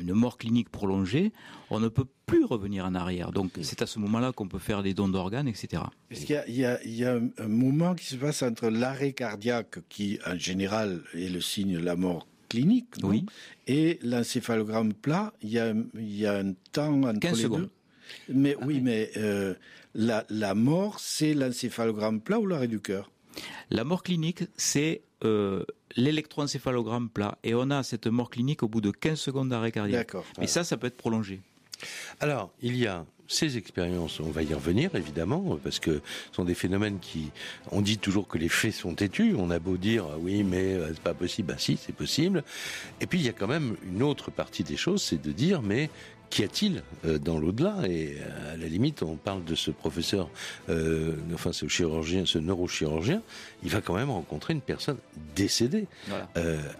[0.00, 1.32] qu'une mort clinique prolongée,
[1.70, 3.32] on ne peut plus revenir en arrière.
[3.32, 5.82] Donc c'est à ce moment-là qu'on peut faire des dons d'organes, etc.
[6.08, 10.38] Parce qu'il y, y, a un moment qui se passe entre l'arrêt cardiaque, qui en
[10.38, 13.24] général est le signe de la mort clinique, oui.
[13.66, 15.32] et l'encéphalogramme plat.
[15.42, 17.60] Il y a, il y a un temps entre 15 les secondes.
[17.60, 17.70] deux.
[18.28, 19.54] Mais ah oui, mais euh,
[19.94, 23.10] la, la, mort, c'est l'encéphalogramme plat ou l'arrêt du cœur?
[23.70, 25.64] La mort clinique, c'est euh,
[25.96, 27.38] l'électroencéphalogramme plat.
[27.44, 30.08] Et on a cette mort clinique au bout de 15 secondes d'arrêt cardiaque.
[30.08, 30.24] D'accord.
[30.38, 31.40] Mais ça, ça peut être prolongé.
[32.20, 36.44] Alors, il y a ces expériences, on va y revenir évidemment, parce que ce sont
[36.44, 37.30] des phénomènes qui,
[37.70, 40.74] on dit toujours que les faits sont têtus, on a beau dire ah oui mais
[40.74, 42.42] euh, c'est pas possible, bah si c'est possible,
[43.00, 45.62] et puis il y a quand même une autre partie des choses, c'est de dire
[45.62, 45.90] mais
[46.30, 47.76] qu'y a-t-il euh, dans l'au-delà?
[47.86, 50.30] Et euh, à la limite, on parle de ce professeur,
[50.68, 53.22] euh, enfin ce chirurgien, ce neurochirurgien,
[53.62, 54.96] il va quand même rencontrer une personne
[55.36, 55.86] décédée.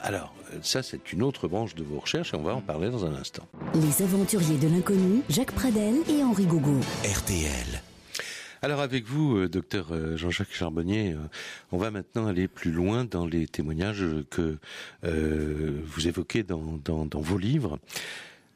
[0.00, 3.04] alors, ça, c'est une autre branche de vos recherches et on va en parler dans
[3.04, 3.46] un instant.
[3.74, 6.80] Les aventuriers de l'inconnu, Jacques Pradel et Henri Gougo.
[7.04, 7.82] RTL.
[8.62, 11.16] Alors avec vous, docteur Jean-Jacques Charbonnier,
[11.72, 14.58] on va maintenant aller plus loin dans les témoignages que
[15.02, 17.78] vous évoquez dans, dans, dans vos livres.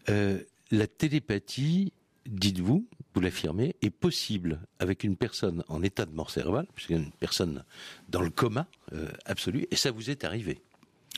[0.09, 0.39] Euh,
[0.71, 1.93] la télépathie,
[2.27, 7.65] dites-vous, vous l'affirmez, est possible avec une personne en état de mort cérébrale, une personne
[8.09, 10.61] dans le coma euh, absolu, et ça vous est arrivé.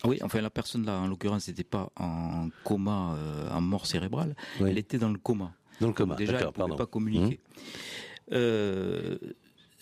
[0.05, 4.37] Oui, enfin la personne là, en l'occurrence, n'était pas en coma, euh, en mort cérébrale,
[4.61, 5.55] elle était dans le coma.
[5.81, 7.39] Dans le coma, déjà, elle ne pouvait pas communiquer.
[7.39, 8.33] Mmh.
[8.33, 9.19] Euh,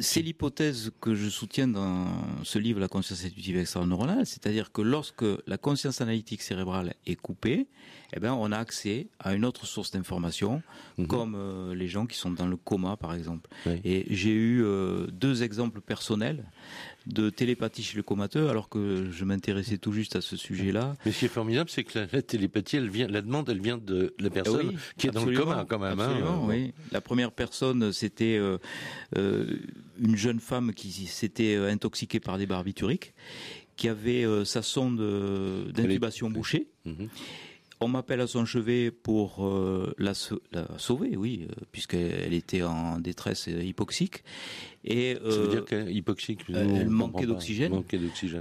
[0.00, 2.06] c'est l'hypothèse que je soutiens dans
[2.42, 7.68] ce livre, La conscience intuitive extra-neuronale, c'est-à-dire que lorsque la conscience analytique cérébrale est coupée,
[8.16, 10.62] eh ben, on a accès à une autre source d'information,
[10.98, 11.06] mhm.
[11.08, 13.50] comme euh, les gens qui sont dans le coma, par exemple.
[13.84, 16.44] Et j'ai eu euh, deux exemples personnels
[17.06, 20.96] de télépathie chez le comateux, alors que je m'intéressais tout juste à ce sujet-là.
[21.04, 23.78] Mais ce qui est formidable, c'est que la, télépathie, elle vient, la demande, elle vient
[23.78, 25.98] de la personne qui est dans le coma, quand même.
[25.98, 26.04] Hein.
[26.04, 26.72] Absolument, oui.
[26.92, 28.58] La première personne, c'était euh,
[29.98, 33.12] une jeune femme qui s'était intoxiquée par des barbituriques,
[33.76, 36.68] qui avait sa sonde d'intubation bouchée.
[36.84, 37.08] Mhm
[37.84, 43.46] on m'appelle à son chevet pour euh, la, sauver, oui, euh, puisqu'elle était en détresse
[43.46, 44.24] hypoxique.
[44.84, 47.82] Et, Ça veut dire euh, qu'elle hypoxique Elle manquait d'oxygène.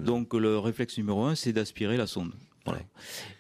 [0.04, 2.32] Donc le réflexe numéro un, c'est d'aspirer la sonde.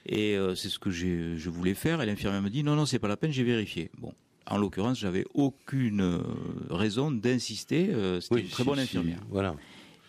[0.05, 2.01] Et c'est ce que je voulais faire.
[2.01, 3.89] Et l'infirmière me dit non, non, c'est pas la peine, j'ai vérifié.
[3.97, 4.13] Bon,
[4.45, 6.21] en l'occurrence, j'avais aucune
[6.69, 7.89] raison d'insister.
[8.19, 9.19] C'était une très bonne infirmière.
[9.29, 9.55] voilà.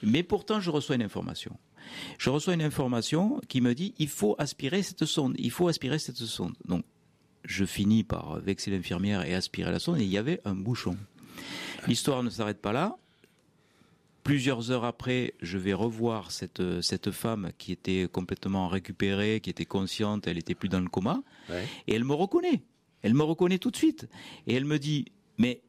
[0.03, 1.57] Mais pourtant, je reçois une information.
[2.19, 5.99] Je reçois une information qui me dit il faut aspirer cette sonde, il faut aspirer
[5.99, 6.55] cette sonde.
[6.67, 6.85] Donc,
[7.45, 10.97] je finis par vexer l'infirmière et aspirer la sonde et il y avait un bouchon.
[11.87, 12.97] L'histoire ne s'arrête pas là.
[14.23, 19.67] Plusieurs heures après, je vais revoir cette, cette femme qui était complètement récupérée, qui était
[19.67, 21.23] consciente, elle était plus dans le coma,
[21.87, 22.63] et elle me reconnaît.
[23.03, 24.09] Elle me reconnaît tout de suite.
[24.47, 25.05] Et elle me dit,
[25.37, 25.61] mais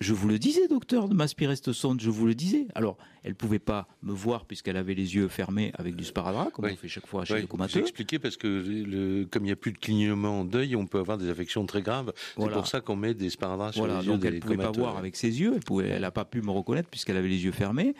[0.00, 2.66] je vous le disais, docteur, de m'aspirer cette sonde, je vous le disais.
[2.74, 6.64] Alors, elle pouvait pas me voir puisqu'elle avait les yeux fermés avec du sparadrap, comme
[6.64, 7.74] on fait chaque fois chez le comateux.
[7.74, 10.98] J'ai expliqué parce que le, comme il n'y a plus de clignement d'œil, on peut
[10.98, 12.12] avoir des affections très graves.
[12.38, 14.70] C'est pour ça qu'on met des sparadraps sur les yeux donc elle ne pouvait pas
[14.70, 17.44] voir avec ses yeux, elle pouvait, elle n'a pas pu me reconnaître puisqu'elle avait les
[17.44, 17.94] yeux fermés.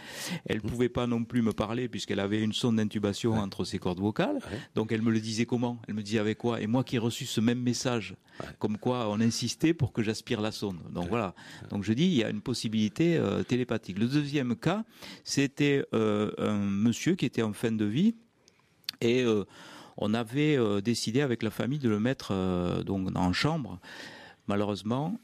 [0.46, 0.70] Elle ne mmh.
[0.70, 4.38] pouvait pas non plus me parler puisqu'elle avait une sonde d'intubation entre ses cordes vocales.
[4.74, 5.78] Donc elle me le disait comment?
[5.86, 6.60] Elle me disait avec quoi?
[6.60, 8.16] Et moi qui ai reçu ce même message,
[8.58, 10.78] comme quoi on insistait pour que j'aspire la sonde.
[10.90, 11.34] Donc voilà.
[11.68, 13.98] Donc je dis, il y a une possibilité euh, télépathique.
[13.98, 14.84] Le deuxième cas,
[15.24, 18.14] c'était euh, un monsieur qui était en fin de vie
[19.00, 19.44] et euh,
[19.96, 22.32] on avait décidé avec la famille de le mettre
[22.84, 23.78] donc en chambre.
[24.46, 25.20] Malheureusement,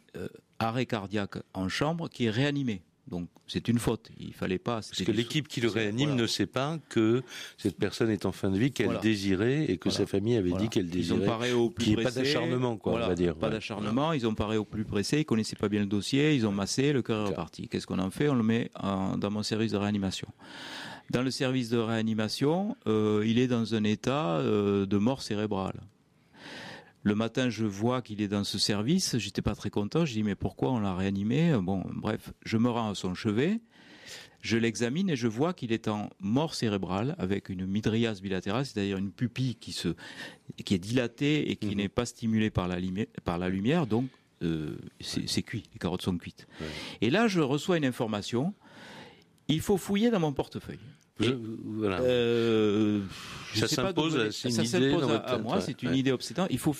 [0.58, 2.82] arrêt cardiaque en chambre qui est réanimé.
[3.08, 4.10] Donc c'est une faute.
[4.18, 4.76] Il fallait pas.
[4.76, 7.22] Parce que l'équipe qui le réanime ne sait pas que
[7.56, 10.68] cette personne est en fin de vie, qu'elle désirait et que sa famille avait dit
[10.68, 11.18] qu'elle désirait.
[11.18, 12.04] Ils ont paré au plus pressé.
[12.04, 13.36] Pas d'acharnement, quoi, on va dire.
[13.36, 14.12] Pas d'acharnement.
[14.12, 15.20] Ils ont paré au plus pressé.
[15.20, 16.34] Ils connaissaient pas bien le dossier.
[16.34, 16.92] Ils ont massé.
[16.92, 17.68] Le cœur est reparti.
[17.68, 18.28] Qu'est-ce qu'on en fait?
[18.28, 20.28] On le met dans mon service de réanimation.
[21.10, 25.80] Dans le service de réanimation, euh, il est dans un état euh, de mort cérébrale.
[27.06, 29.16] Le matin, je vois qu'il est dans ce service.
[29.18, 30.04] J'étais pas très content.
[30.04, 31.56] Je dis mais pourquoi on l'a réanimé?
[31.62, 33.60] Bon, bref, je me rends à son chevet.
[34.40, 38.98] Je l'examine et je vois qu'il est en mort cérébrale avec une midriase bilatérale, c'est-à-dire
[38.98, 39.94] une pupille qui se,
[40.64, 41.76] qui est dilatée et qui mhm.
[41.76, 42.78] n'est pas stimulée par la,
[43.22, 43.86] par la lumière.
[43.86, 44.08] Donc,
[44.42, 45.62] euh, c'est cuit.
[45.74, 46.48] Les carottes sont cuites.
[47.02, 48.52] Et là, je reçois une information.
[49.46, 50.80] Il faut fouiller dans mon portefeuille.
[51.22, 53.00] Euh,
[53.54, 56.48] ça s'impose, ça s'impose à, moi, c'est une idée obsédante.
[56.50, 56.74] Il faut.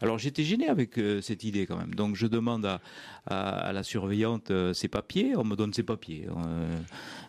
[0.00, 1.94] Alors j'étais gêné avec euh, cette idée quand même.
[1.94, 2.80] Donc je demande à,
[3.26, 5.36] à, la surveillante euh, ses papiers.
[5.36, 6.26] On me donne ses papiers.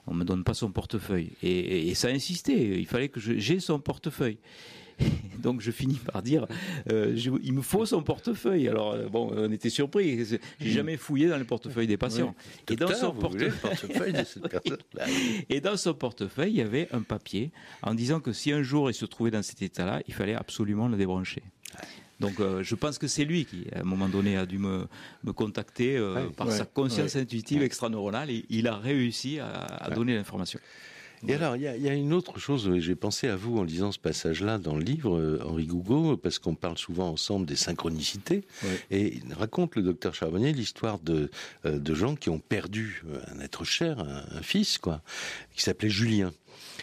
[0.08, 1.32] On, me donne pas son portefeuille.
[1.44, 2.80] Et, et ça a insisté.
[2.80, 4.38] Il fallait que j'ai son portefeuille.
[5.40, 6.48] Donc je finis par dire,
[6.92, 8.68] euh, il me faut son portefeuille.
[8.68, 10.26] Alors euh, bon, on était surpris.
[10.60, 12.36] J'ai jamais fouillé dans le portefeuille des patients.
[12.70, 14.14] Et dans son portefeuille,
[15.50, 17.52] et dans son portefeuille, il y avait un papier
[17.84, 20.88] en disant que si un jour il se trouvait dans cet état-là, il fallait absolument
[20.88, 21.44] le débrancher.
[22.20, 24.88] Donc euh, je pense que c'est lui qui, à un moment donné, a dû me,
[25.24, 26.02] me contacter
[26.38, 30.60] par sa conscience intuitive extraneuronale et il a réussi à, à donner l'information.
[31.28, 34.00] Et alors, il y, a, une autre chose, j'ai pensé à vous en lisant ce
[34.00, 38.44] passage-là dans le livre, euh, Henri Gougo, parce qu'on parle souvent ensemble des synchronicités,
[38.92, 41.32] et il raconte le docteur Charbonnier l'histoire de,
[41.66, 45.02] euh, de gens qui ont perdu euh, un être cher, un, fils, quoi,
[45.56, 46.32] qui s'appelait Julien.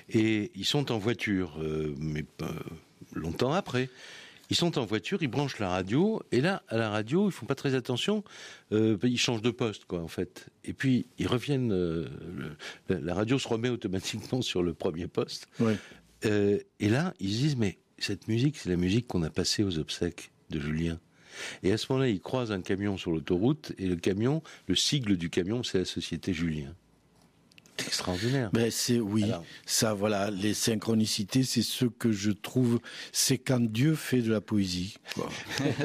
[0.08, 1.58] Et ils sont en voiture,
[1.98, 2.24] mais
[3.12, 3.88] longtemps après.
[4.52, 7.46] Ils sont en voiture, ils branchent la radio, et là, à la radio, ils font
[7.46, 8.22] pas très attention,
[8.72, 10.50] euh, ils changent de poste, quoi, en fait.
[10.62, 12.06] Et puis, ils reviennent, euh,
[12.90, 15.48] la radio se remet automatiquement sur le premier poste.
[16.26, 19.64] Euh, et là, ils se disent, mais cette musique, c'est la musique qu'on a passée
[19.64, 21.00] aux obsèques de Julien.
[21.62, 25.16] Et à ce moment-là, ils croisent un camion sur l'autoroute, et le camion, le sigle
[25.16, 26.74] du camion, c'est la société Julien
[27.78, 28.50] extraordinaire.
[28.52, 29.24] Ben c'est oui,
[29.66, 32.80] ça voilà, les synchronicités, c'est ce que je trouve,
[33.12, 34.96] c'est quand Dieu fait de la poésie.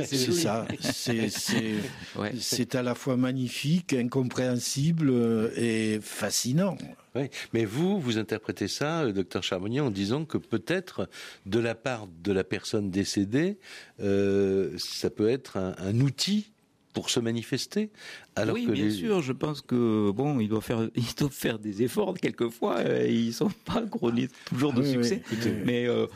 [0.06, 1.30] c'est ça, c'est
[2.40, 6.78] c'est à la fois magnifique, incompréhensible euh, et fascinant.
[7.16, 7.30] Oui.
[7.54, 11.10] Mais vous, vous interprétez ça, euh, docteur Charbonnier, en disant que peut-être
[11.46, 13.58] de la part de la personne décédée,
[14.00, 16.52] euh, ça peut être un, un outil
[16.98, 17.92] pour se manifester.
[18.36, 19.22] Alors oui, bien sûr.
[19.22, 22.78] Je pense que bon, ils doivent faire, ils doivent faire des efforts quelquefois.
[22.80, 25.22] Euh, ils sont pas couronnés toujours de succès.
[25.64, 26.08] mais euh,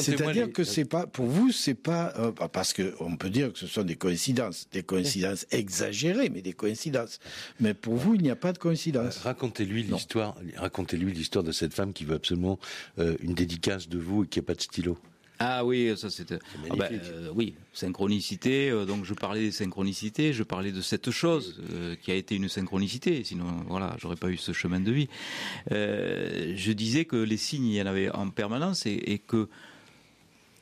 [0.00, 3.60] c'est-à-dire que c'est pas pour vous, c'est pas euh, parce que on peut dire que
[3.60, 7.20] ce sont des coïncidences, des coïncidences exagérées, mais des coïncidences.
[7.60, 9.18] Mais pour vous, il n'y a pas de coïncidence.
[9.18, 10.34] Racontez-lui l'histoire.
[10.56, 12.58] Racontez-lui l'histoire de cette femme qui veut absolument
[12.98, 14.98] une dédicace de vous et qui n'a pas de stylo.
[15.38, 16.38] Ah oui, ça c'était.
[16.70, 18.70] Ah bah, euh, oui, synchronicité.
[18.70, 22.36] Euh, donc je parlais des synchronicités, je parlais de cette chose euh, qui a été
[22.36, 23.24] une synchronicité.
[23.24, 25.08] Sinon, voilà, j'aurais pas eu ce chemin de vie.
[25.70, 29.48] je disais que les signes, il y en avait en permanence et, et que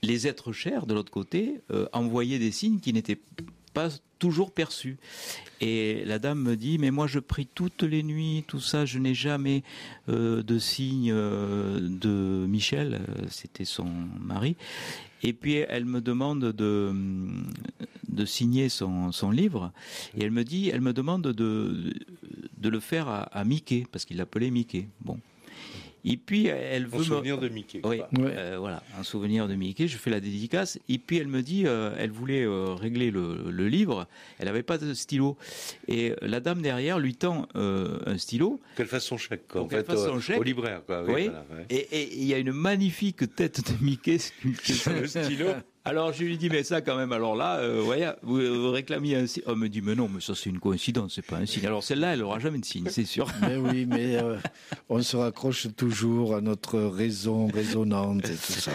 [0.02, 1.60] les êtres chers de l'autre côté
[1.92, 3.20] envoyaient des signes qui n'étaient
[3.72, 4.98] pas toujours perçu.
[5.60, 8.98] Et la dame me dit, mais moi je prie toutes les nuits, tout ça, je
[8.98, 9.62] n'ai jamais
[10.08, 13.88] euh, de signe euh, de Michel, euh, c'était son
[14.20, 14.56] mari.
[15.24, 16.92] Et puis elle me demande de,
[18.08, 19.72] de signer son, son, livre
[20.16, 21.92] et elle me dit, elle me demande de,
[22.58, 24.88] de le faire à, à Mickey parce qu'il l'appelait Mickey.
[25.00, 25.18] Bon.
[26.04, 27.80] Et puis elle veut un souvenir de Mickey.
[27.84, 29.86] Oui, euh, voilà, un souvenir de Mickey.
[29.86, 30.78] Je fais la dédicace.
[30.88, 34.06] Et puis elle me dit, euh, elle voulait euh, régler le, le, livre.
[34.38, 35.36] Elle n'avait pas de stylo.
[35.88, 38.60] Et la dame derrière lui tend un stylo.
[38.76, 39.62] Qu'elle fasse son chèque, quoi.
[39.62, 40.40] En fait, au, chèque.
[40.40, 41.04] au libraire, quoi.
[41.04, 41.24] Oui.
[41.24, 41.66] Voilà, ouais.
[41.70, 44.18] Et il y a une magnifique tête de Mickey
[44.64, 45.46] sur le stylo.
[45.84, 49.16] Alors je lui dis mais ça quand même alors là euh, voyez, vous, vous, réclamiez
[49.16, 49.42] un signe.
[49.46, 51.66] Oh me dit mais non mais ça c'est une coïncidence c'est pas un signe.
[51.66, 53.26] Alors celle-là elle aura jamais de signe c'est sûr.
[53.40, 54.36] Mais oui mais euh,
[54.88, 58.70] on se raccroche toujours à notre raison résonante et tout ça.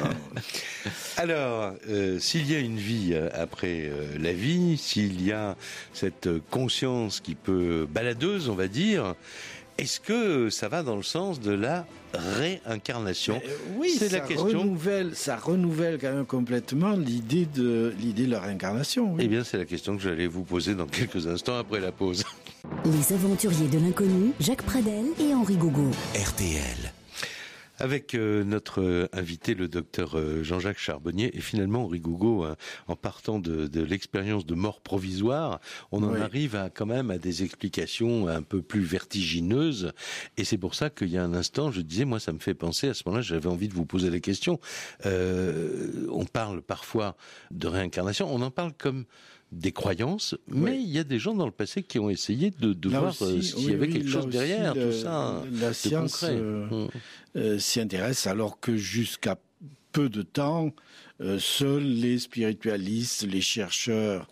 [1.17, 5.55] Alors euh, s'il y a une vie euh, après euh, la vie, s'il y a
[5.93, 9.15] cette conscience qui peut baladeuse on va dire,
[9.77, 14.59] est-ce que ça va dans le sens de la réincarnation Mais Oui, c'est la question.
[14.59, 19.13] Renouvelle, ça renouvelle quand même complètement l'idée de l'idée de la réincarnation.
[19.13, 19.21] Oui.
[19.23, 22.23] Eh bien, c'est la question que j'allais vous poser dans quelques instants après la pause.
[22.85, 25.89] Les aventuriers de l'inconnu, Jacques Pradel et Henri Gougo.
[26.15, 26.91] RTL.
[27.79, 32.55] Avec euh, notre invité, le docteur euh, Jean-Jacques Charbonnier, et finalement Henri Gougo, hein,
[32.87, 35.59] en partant de, de l'expérience de mort provisoire,
[35.91, 36.19] on en oui.
[36.19, 39.93] arrive à, quand même à des explications un peu plus vertigineuses.
[40.37, 42.55] Et c'est pour ça qu'il y a un instant, je disais, moi, ça me fait
[42.55, 44.59] penser, à ce moment-là, j'avais envie de vous poser la question.
[45.05, 47.15] Euh, on parle parfois
[47.51, 49.05] de réincarnation, on en parle comme
[49.51, 50.83] des croyances, mais oui.
[50.83, 53.41] il y a des gens dans le passé qui ont essayé de, de voir euh,
[53.41, 55.43] s'il oui, y avait quelque chose derrière le, tout ça.
[55.61, 56.87] La science euh, mmh.
[57.37, 59.37] euh, s'y intéresse alors que jusqu'à
[59.93, 60.73] peu de temps,
[61.21, 64.27] euh, seuls les spiritualistes, les chercheurs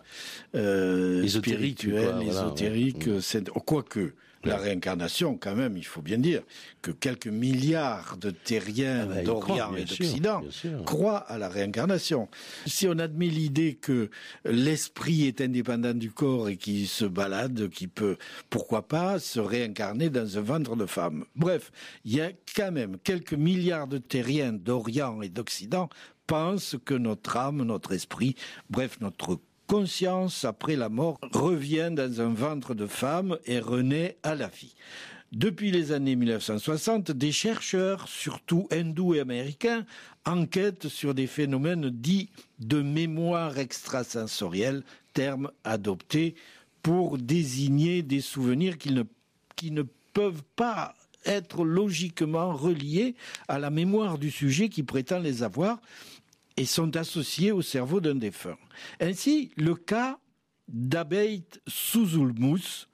[0.53, 3.43] euh, spirituels, quoi, ésotériques, ouais.
[3.65, 4.13] quoique
[4.45, 6.43] la réincarnation, quand même, il faut bien dire
[6.81, 10.43] que quelques milliards de terriens ah ben, d'Orient et d'Occident
[10.85, 12.29] croient à la réincarnation.
[12.65, 14.09] Si on admet l'idée que
[14.43, 18.17] l'esprit est indépendant du corps et qui se balade, qui peut,
[18.49, 21.25] pourquoi pas, se réincarner dans un ventre de femme?
[21.35, 21.71] Bref,
[22.03, 25.89] il y a quand même quelques milliards de terriens d'Orient et d'Occident
[26.27, 28.35] pensent que notre âme, notre esprit,
[28.69, 34.35] bref, notre conscience après la mort revient dans un ventre de femme et renaît à
[34.35, 34.75] la vie.
[35.31, 39.85] Depuis les années 1960, des chercheurs, surtout hindous et américains,
[40.25, 46.35] enquêtent sur des phénomènes dits de mémoire extrasensorielle, terme adopté
[46.81, 49.03] pour désigner des souvenirs qui ne,
[49.55, 50.93] qui ne peuvent pas
[51.25, 53.15] être logiquement reliés
[53.47, 55.81] à la mémoire du sujet qui prétend les avoir
[56.57, 58.57] et sont associés au cerveau d'un défunt.
[58.99, 60.19] Ainsi, le cas
[60.67, 62.87] d'Abeit Suzulmus,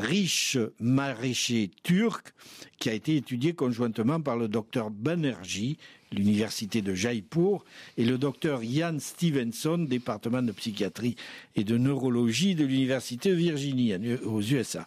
[0.00, 2.32] riche maraîcher turc,
[2.78, 5.76] qui a été étudié conjointement par le docteur Banerjee,
[6.10, 7.64] l'université de Jaipur,
[7.96, 11.16] et le docteur Ian Stevenson, département de psychiatrie
[11.56, 14.86] et de neurologie de l'université de Virginie aux USA.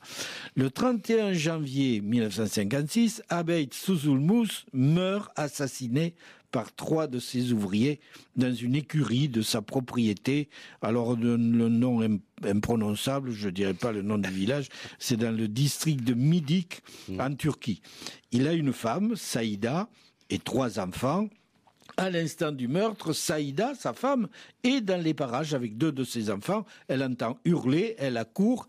[0.55, 6.15] Le 31 janvier 1956, Abeit Suzulmus meurt assassiné
[6.55, 7.99] par trois de ses ouvriers
[8.37, 10.47] dans une écurie de sa propriété.
[10.81, 11.99] Alors le, le nom
[12.45, 16.81] imprononçable, je ne dirais pas le nom du village, c'est dans le district de Midik
[17.19, 17.81] en Turquie.
[18.31, 19.89] Il a une femme, Saïda,
[20.29, 21.27] et trois enfants.
[21.97, 24.29] À l'instant du meurtre, Saïda, sa femme,
[24.63, 26.65] est dans les parages avec deux de ses enfants.
[26.87, 28.65] Elle entend hurler, elle accourt.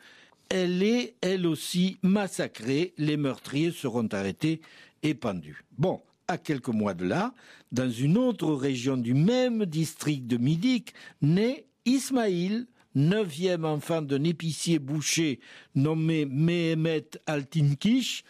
[0.49, 2.95] Elle est, elle aussi, massacrée.
[2.99, 4.61] Les meurtriers seront arrêtés
[5.05, 5.65] et pendus.
[5.79, 7.35] Bon, à quelques mois de là,
[7.73, 14.79] dans une autre région du même district de Midik, naît Ismaïl, neuvième enfant d'un épicier
[14.79, 15.41] boucher
[15.75, 18.25] nommé Mehemet Altinkish.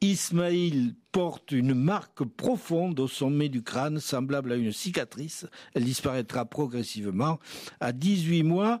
[0.00, 5.46] Ismaïl porte une marque profonde au sommet du crâne, semblable à une cicatrice.
[5.74, 7.38] Elle disparaîtra progressivement.
[7.80, 8.80] À 18 mois,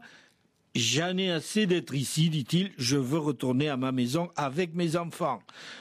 [0.76, 5.38] J'en ai assez d'être ici, dit-il, je veux retourner à ma maison avec mes enfants.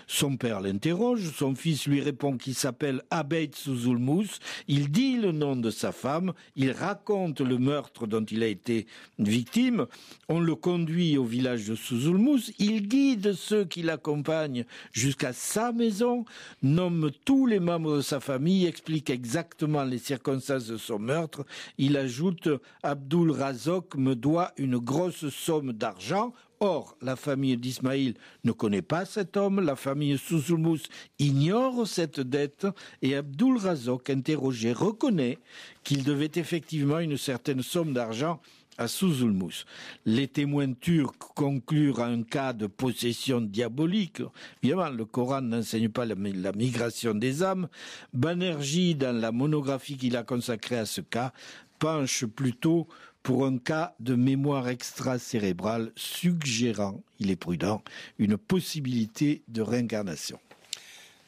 [0.08, 5.58] Son père l'interroge, son fils lui répond qu'il s'appelle Abeit Suzulmus, il dit le nom
[5.58, 8.88] de sa femme, il raconte le meurtre dont il a été
[9.20, 9.86] victime,
[10.30, 16.24] on le conduit au village de Suzulmus, il guide ceux qui l'accompagnent jusqu'à sa maison,
[16.64, 21.46] nomme tous les membres de sa famille, explique exactement les circonstances de son meurtre,
[21.78, 22.48] il ajoute
[22.82, 26.32] Abdul Razok me doit une grosse somme d'argent.
[26.62, 28.14] Or, la famille d'Ismaïl
[28.46, 30.84] ne connaît pas cet homme, la famille Souzulmous
[31.20, 32.66] ignore cette dette,
[33.02, 35.38] et Abdul Razok, interrogé, reconnaît
[35.84, 38.40] qu'il devait effectivement une certaine somme d'argent
[38.78, 39.66] à Souzulmous.
[40.06, 44.22] Les témoins turcs conclurent à un cas de possession diabolique.
[44.64, 47.68] Évidemment, le Coran n'enseigne pas la, la, migration des âmes.
[48.14, 51.32] Banerjee, dans la monographie qu'il a consacrée à ce cas,
[51.80, 52.88] penche plutôt
[53.26, 57.82] pour un cas de mémoire extracérébrale suggérant, il est prudent,
[58.20, 60.40] une possibilité de réincarnation.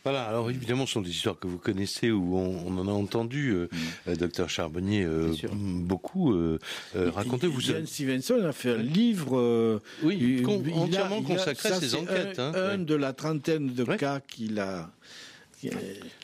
[0.04, 3.50] Voilà, alors évidemment, ce sont des histoires que vous connaissez ou on, en a entendu,
[3.50, 3.78] euh, mm.
[4.10, 6.38] euh, docteur Charbonnier, euh, beaucoup
[6.93, 7.48] raconter.
[7.48, 10.45] Vous Ian Stevenson a fait un livre oui,
[10.76, 12.38] entièrement consacré à ses enquêtes.
[12.38, 14.91] Un, hein, de la trentaine de cas qu'il a,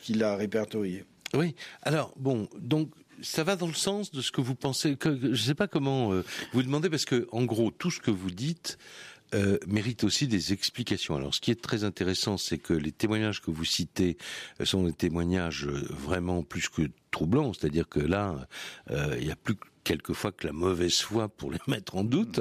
[0.00, 1.04] qu'il a répertorié.
[1.34, 2.90] Oui, alors bon, donc
[3.22, 4.96] ça va dans le sens de ce que vous pensez.
[4.96, 6.10] Que, je ne sais pas comment
[6.52, 8.78] vous demandez parce que en gros tout ce que vous dites
[9.34, 11.16] euh, mérite aussi des explications.
[11.16, 14.16] Alors, ce qui est très intéressant, c'est que les témoignages que vous citez
[14.60, 17.52] euh, sont des témoignages euh, vraiment plus que troublants.
[17.52, 18.46] C'est-à-dire que là,
[18.90, 22.40] il n'y a plus quelquefois que la mauvaise foi pour les mettre en doute.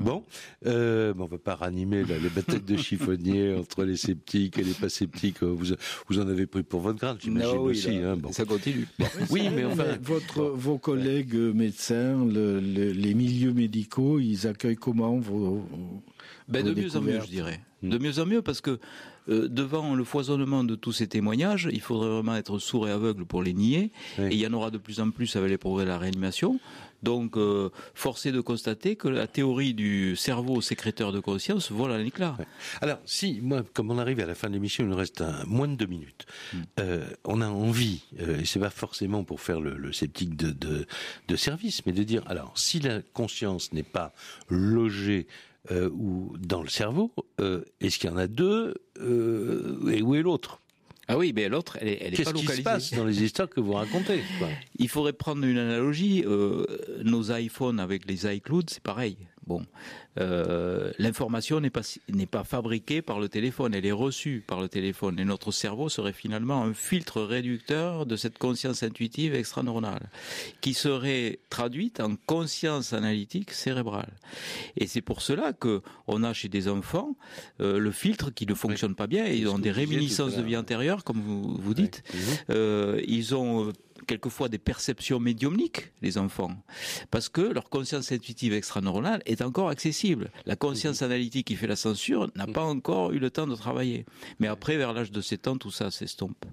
[0.00, 0.24] Bon,
[0.66, 4.88] euh, on va pas ranimer les batailles de chiffonnier entre les sceptiques et les pas
[4.88, 5.42] sceptiques.
[5.42, 5.74] Vous,
[6.08, 7.96] vous en avez pris pour votre grade, j'imagine aussi.
[7.96, 8.32] Hein, bon.
[8.32, 8.86] Ça continue.
[9.30, 15.66] Oui, mais enfin, votre, vos collègues médecins, les milieux médicaux, ils accueillent comment vos,
[16.48, 17.60] ben, de mieux en mieux, je dirais.
[17.82, 17.90] Hmm.
[17.90, 18.78] De mieux en mieux, parce que
[19.28, 23.24] euh, devant le foisonnement de tous ces témoignages, il faudrait vraiment être sourd et aveugle
[23.24, 23.90] pour les nier.
[24.18, 26.60] Et il y en aura de plus en plus avec les progrès de la réanimation.
[27.04, 31.98] Donc, euh, forcé de constater que la théorie du cerveau sécréteur de conscience vole à
[31.98, 32.36] l'éclat.
[32.80, 35.68] Alors, si, moi, comme on arrive à la fin de l'émission, il nous reste moins
[35.68, 36.24] de deux minutes.
[36.52, 36.62] Hmm.
[36.80, 40.86] Euh, on a envie, euh, et c'est pas forcément pour faire le, sceptique de, de,
[41.28, 44.14] de, service, mais de dire, alors, si la conscience n'est pas
[44.48, 45.26] logée
[45.70, 47.12] euh, ou dans le cerveau,
[47.80, 50.60] est-ce qu'il y en a deux, et où est l'autre?
[51.06, 52.32] Ah oui, mais l'autre, elle, elle est pas localisée.
[52.32, 54.22] Qu'est-ce qui se passe dans les histoires que vous racontez
[54.78, 56.24] Il faudrait prendre une analogie.
[56.26, 56.64] Euh,
[57.04, 59.18] nos iPhones avec les iCloud, c'est pareil.
[59.46, 59.62] Bon,
[60.18, 64.68] euh, l'information n'est pas n'est pas fabriquée par le téléphone, elle est reçue par le
[64.68, 65.18] téléphone.
[65.18, 70.08] Et notre cerveau serait finalement un filtre réducteur de cette conscience intuitive extraneuronale,
[70.60, 74.12] qui serait traduite en conscience analytique cérébrale.
[74.76, 77.16] Et c'est pour cela que on a chez des enfants
[77.60, 79.26] euh, le filtre qui ne fonctionne pas bien.
[79.26, 82.02] Ils ont des réminiscences de vie antérieure, comme vous vous dites.
[82.50, 83.72] Euh, ils ont
[84.06, 86.56] quelquefois des perceptions médiumniques, les enfants,
[87.10, 90.30] parce que leur conscience intuitive extraneuronale est encore accessible.
[90.46, 91.06] La conscience mhm.
[91.06, 94.04] analytique qui fait la censure n'a pas encore eu le temps de travailler.
[94.40, 96.44] Mais après, vers l'âge de 7 ans, tout ça s'estompe.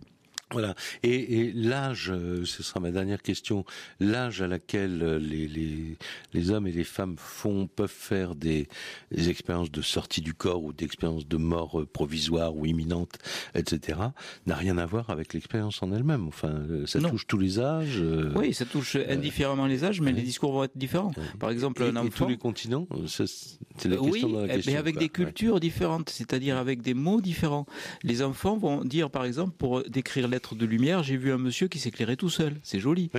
[0.52, 0.76] Voilà.
[1.04, 3.66] Et, l'âge, euh, ce sera ma dernière question,
[4.00, 5.98] l'âge à laquelle euh, les, les,
[6.34, 8.68] les, hommes et les femmes font, peuvent faire des,
[9.12, 13.18] des expériences de sortie du corps ou d'expériences de mort euh, provisoire ou imminente,
[13.56, 14.00] etc.,
[14.46, 16.28] n'a rien à voir avec l'expérience en elle-même.
[16.28, 18.02] Enfin, ça touche tous les âges.
[18.36, 21.12] oui, ça touche indifféremment les âges, mais les discours vont être différents.
[21.40, 22.08] Par exemple, un enfant...
[22.08, 23.24] Et tous les continents, c'est
[23.86, 24.72] la question oui, dans la question.
[24.72, 27.66] mais avec des cultures différentes, c'est-à-dire avec des mots différents.
[28.04, 31.68] Les enfants vont dire, par exemple, pour décrire l'être de lumière, j'ai vu un monsieur
[31.68, 32.60] qui s'éclairait tout seul.
[32.64, 33.10] C'est joli.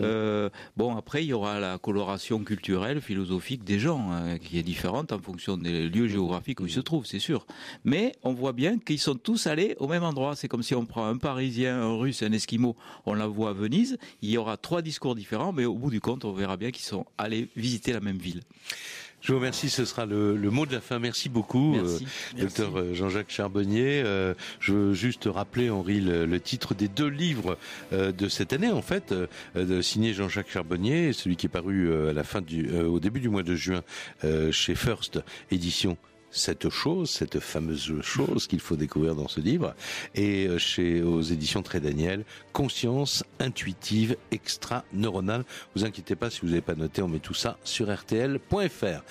[0.00, 4.62] Euh, bon, après, il y aura la coloration culturelle, philosophique des gens, hein, qui est
[4.62, 7.46] différente en fonction des lieux géographiques où ils se trouvent, c'est sûr.
[7.84, 10.36] Mais on voit bien qu'ils sont tous allés au même endroit.
[10.36, 13.52] C'est comme si on prend un Parisien, un Russe, un Esquimau, on la voit à
[13.52, 13.98] Venise.
[14.22, 16.84] Il y aura trois discours différents, mais au bout du compte, on verra bien qu'ils
[16.84, 18.42] sont allés visiter la même ville.
[19.22, 20.98] Je vous remercie, ce sera le, mot de la fin.
[20.98, 21.98] Merci beaucoup, euh,
[22.38, 24.02] docteur euh, Jean-Jacques Charbonnier.
[24.04, 27.58] Euh, je veux juste rappeler, Henri, le, titre des deux livres
[27.92, 29.14] de cette année, en fait,
[29.54, 33.28] de signé Jean-Jacques Charbonnier, celui qui est paru à la fin du, au début du
[33.28, 33.82] mois de juin
[34.50, 35.96] chez First Édition
[36.36, 39.74] cette chose, cette fameuse chose qu'il faut découvrir dans ce livre,
[40.14, 45.44] et euh, chez aux éditions Très Daniel, conscience intuitive extra-neuronale.
[45.74, 49.02] Vous inquiétez pas si vous n'avez pas noté, on met tout ça sur rtl.fr.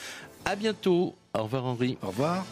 [0.45, 1.15] À bientôt.
[1.33, 1.97] Au revoir Henri.
[2.01, 2.45] Au revoir.